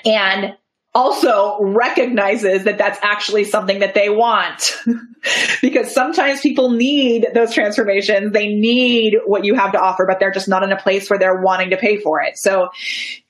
and 0.05 0.55
also 0.93 1.57
recognizes 1.61 2.65
that 2.65 2.77
that's 2.77 2.99
actually 3.01 3.45
something 3.45 3.79
that 3.79 3.93
they 3.93 4.09
want. 4.09 4.77
because 5.61 5.93
sometimes 5.93 6.41
people 6.41 6.71
need 6.71 7.27
those 7.33 7.53
transformations. 7.53 8.33
They 8.33 8.53
need 8.53 9.17
what 9.25 9.45
you 9.45 9.55
have 9.55 9.71
to 9.71 9.79
offer, 9.79 10.05
but 10.05 10.19
they're 10.19 10.31
just 10.31 10.49
not 10.49 10.63
in 10.63 10.71
a 10.71 10.77
place 10.77 11.09
where 11.09 11.19
they're 11.19 11.41
wanting 11.41 11.69
to 11.69 11.77
pay 11.77 11.97
for 11.97 12.21
it. 12.21 12.37
So 12.37 12.69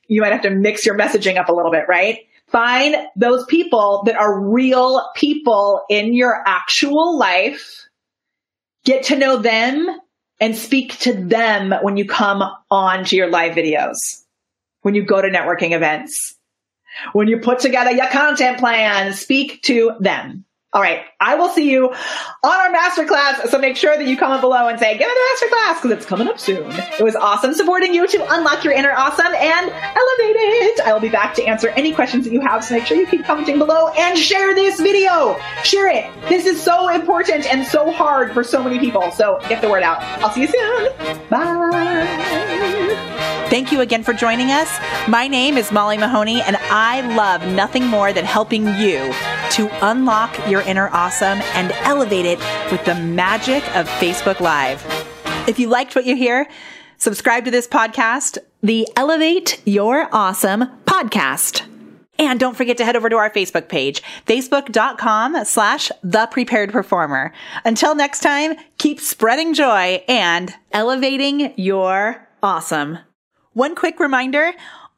you 0.08 0.20
might 0.20 0.32
have 0.32 0.42
to 0.42 0.50
mix 0.50 0.84
your 0.84 0.96
messaging 0.96 1.38
up 1.38 1.48
a 1.48 1.52
little 1.52 1.70
bit, 1.70 1.84
right? 1.88 2.20
Find 2.48 2.96
those 3.16 3.46
people 3.46 4.02
that 4.06 4.16
are 4.16 4.40
real 4.50 5.08
people 5.14 5.82
in 5.88 6.12
your 6.14 6.42
actual 6.46 7.16
life. 7.16 7.86
Get 8.84 9.04
to 9.04 9.16
know 9.16 9.36
them 9.36 9.86
and 10.40 10.56
speak 10.56 10.98
to 11.00 11.12
them 11.12 11.72
when 11.82 11.96
you 11.96 12.04
come 12.04 12.42
on 12.68 13.04
to 13.04 13.16
your 13.16 13.30
live 13.30 13.54
videos, 13.54 13.94
when 14.80 14.94
you 14.94 15.04
go 15.04 15.22
to 15.22 15.28
networking 15.28 15.70
events, 15.70 16.36
when 17.12 17.28
you 17.28 17.38
put 17.38 17.60
together 17.60 17.90
your 17.90 18.08
content 18.08 18.58
plan, 18.58 19.12
speak 19.12 19.62
to 19.62 19.92
them. 20.00 20.44
All 20.74 20.80
right. 20.80 21.02
I 21.20 21.34
will 21.34 21.50
see 21.50 21.70
you 21.70 21.90
on 21.90 21.94
our 22.42 22.72
masterclass. 22.72 23.48
So 23.48 23.58
make 23.58 23.76
sure 23.76 23.94
that 23.94 24.06
you 24.06 24.16
comment 24.16 24.40
below 24.40 24.68
and 24.68 24.78
say, 24.78 24.96
give 24.96 25.06
me 25.06 25.12
the 25.12 25.46
masterclass 25.46 25.82
because 25.82 25.90
it's 25.98 26.06
coming 26.06 26.28
up 26.28 26.40
soon. 26.40 26.70
It 26.70 27.02
was 27.02 27.14
awesome 27.14 27.52
supporting 27.52 27.92
you 27.92 28.08
to 28.08 28.34
unlock 28.34 28.64
your 28.64 28.72
inner 28.72 28.90
awesome 28.90 29.26
and 29.26 29.70
elevate 29.70 30.36
it. 30.36 30.80
I 30.80 30.94
will 30.94 31.00
be 31.00 31.10
back 31.10 31.34
to 31.34 31.44
answer 31.44 31.68
any 31.70 31.92
questions 31.92 32.24
that 32.24 32.32
you 32.32 32.40
have. 32.40 32.64
So 32.64 32.74
make 32.74 32.86
sure 32.86 32.96
you 32.96 33.06
keep 33.06 33.24
commenting 33.24 33.58
below 33.58 33.88
and 33.88 34.18
share 34.18 34.54
this 34.54 34.80
video. 34.80 35.38
Share 35.62 35.90
it. 35.90 36.10
This 36.30 36.46
is 36.46 36.62
so 36.62 36.88
important 36.88 37.44
and 37.52 37.66
so 37.66 37.90
hard 37.90 38.32
for 38.32 38.42
so 38.42 38.64
many 38.64 38.78
people. 38.78 39.10
So 39.10 39.40
get 39.50 39.60
the 39.60 39.68
word 39.68 39.82
out. 39.82 40.00
I'll 40.22 40.30
see 40.30 40.42
you 40.42 40.48
soon. 40.48 41.28
Bye. 41.28 42.41
Thank 43.52 43.70
you 43.70 43.82
again 43.82 44.02
for 44.02 44.14
joining 44.14 44.50
us. 44.50 44.78
My 45.06 45.28
name 45.28 45.58
is 45.58 45.70
Molly 45.70 45.98
Mahoney, 45.98 46.40
and 46.40 46.56
I 46.56 47.02
love 47.14 47.46
nothing 47.46 47.86
more 47.86 48.10
than 48.10 48.24
helping 48.24 48.64
you 48.64 49.12
to 49.50 49.68
unlock 49.86 50.48
your 50.48 50.62
inner 50.62 50.88
awesome 50.88 51.42
and 51.52 51.70
elevate 51.82 52.24
it 52.24 52.38
with 52.70 52.82
the 52.86 52.94
magic 52.94 53.62
of 53.76 53.86
Facebook 54.00 54.40
Live. 54.40 54.82
If 55.46 55.58
you 55.58 55.68
liked 55.68 55.94
what 55.94 56.06
you 56.06 56.16
hear, 56.16 56.48
subscribe 56.96 57.44
to 57.44 57.50
this 57.50 57.68
podcast, 57.68 58.38
the 58.62 58.88
Elevate 58.96 59.60
Your 59.66 60.08
Awesome 60.14 60.64
podcast. 60.86 61.60
And 62.18 62.40
don't 62.40 62.56
forget 62.56 62.78
to 62.78 62.86
head 62.86 62.96
over 62.96 63.10
to 63.10 63.16
our 63.16 63.28
Facebook 63.28 63.68
page, 63.68 64.02
facebook.com 64.26 65.44
slash 65.44 65.92
the 66.02 66.26
prepared 66.28 66.72
performer. 66.72 67.34
Until 67.66 67.94
next 67.94 68.20
time, 68.20 68.54
keep 68.78 68.98
spreading 68.98 69.52
joy 69.52 70.02
and 70.08 70.54
elevating 70.72 71.52
your 71.58 72.26
awesome. 72.42 72.96
One 73.54 73.74
quick 73.74 74.00
reminder 74.00 74.54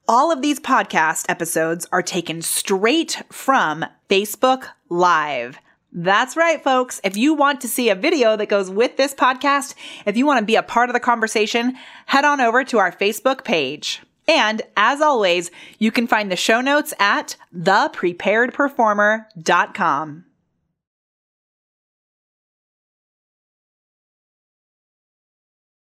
all 0.07 0.31
of 0.31 0.41
these 0.41 0.61
podcast 0.61 1.25
episodes 1.29 1.89
are 1.91 2.03
taken 2.03 2.41
straight 2.41 3.21
from 3.33 3.85
Facebook 4.09 4.69
Live. 4.89 5.59
That's 5.93 6.37
right, 6.37 6.63
folks. 6.63 7.01
If 7.03 7.17
you 7.17 7.35
want 7.35 7.61
to 7.63 7.69
see 7.69 7.89
a 7.89 7.97
video 7.97 8.37
that 8.37 8.49
goes 8.49 8.71
with 8.71 8.97
this 8.97 9.13
podcast, 9.13 9.75
if 10.07 10.17
you 10.17 10.25
want 10.25 10.39
to 10.39 10.47
be 10.47 10.55
a 10.55 10.63
part 10.63 10.89
of 10.89 10.95
the 10.95 11.01
conversation, 11.01 11.77
head 12.07 12.25
on 12.25 12.41
over 12.41 12.63
to 12.63 12.79
our 12.79 12.93
Facebook 12.93 13.43
page. 13.43 14.03
And 14.29 14.63
as 14.77 15.01
always, 15.01 15.51
you 15.81 15.91
can 15.91 16.07
find 16.07 16.31
the 16.31 16.37
show 16.37 16.61
notes 16.61 16.95
at 17.01 17.35
thepreparedperformer.com. 17.57 20.25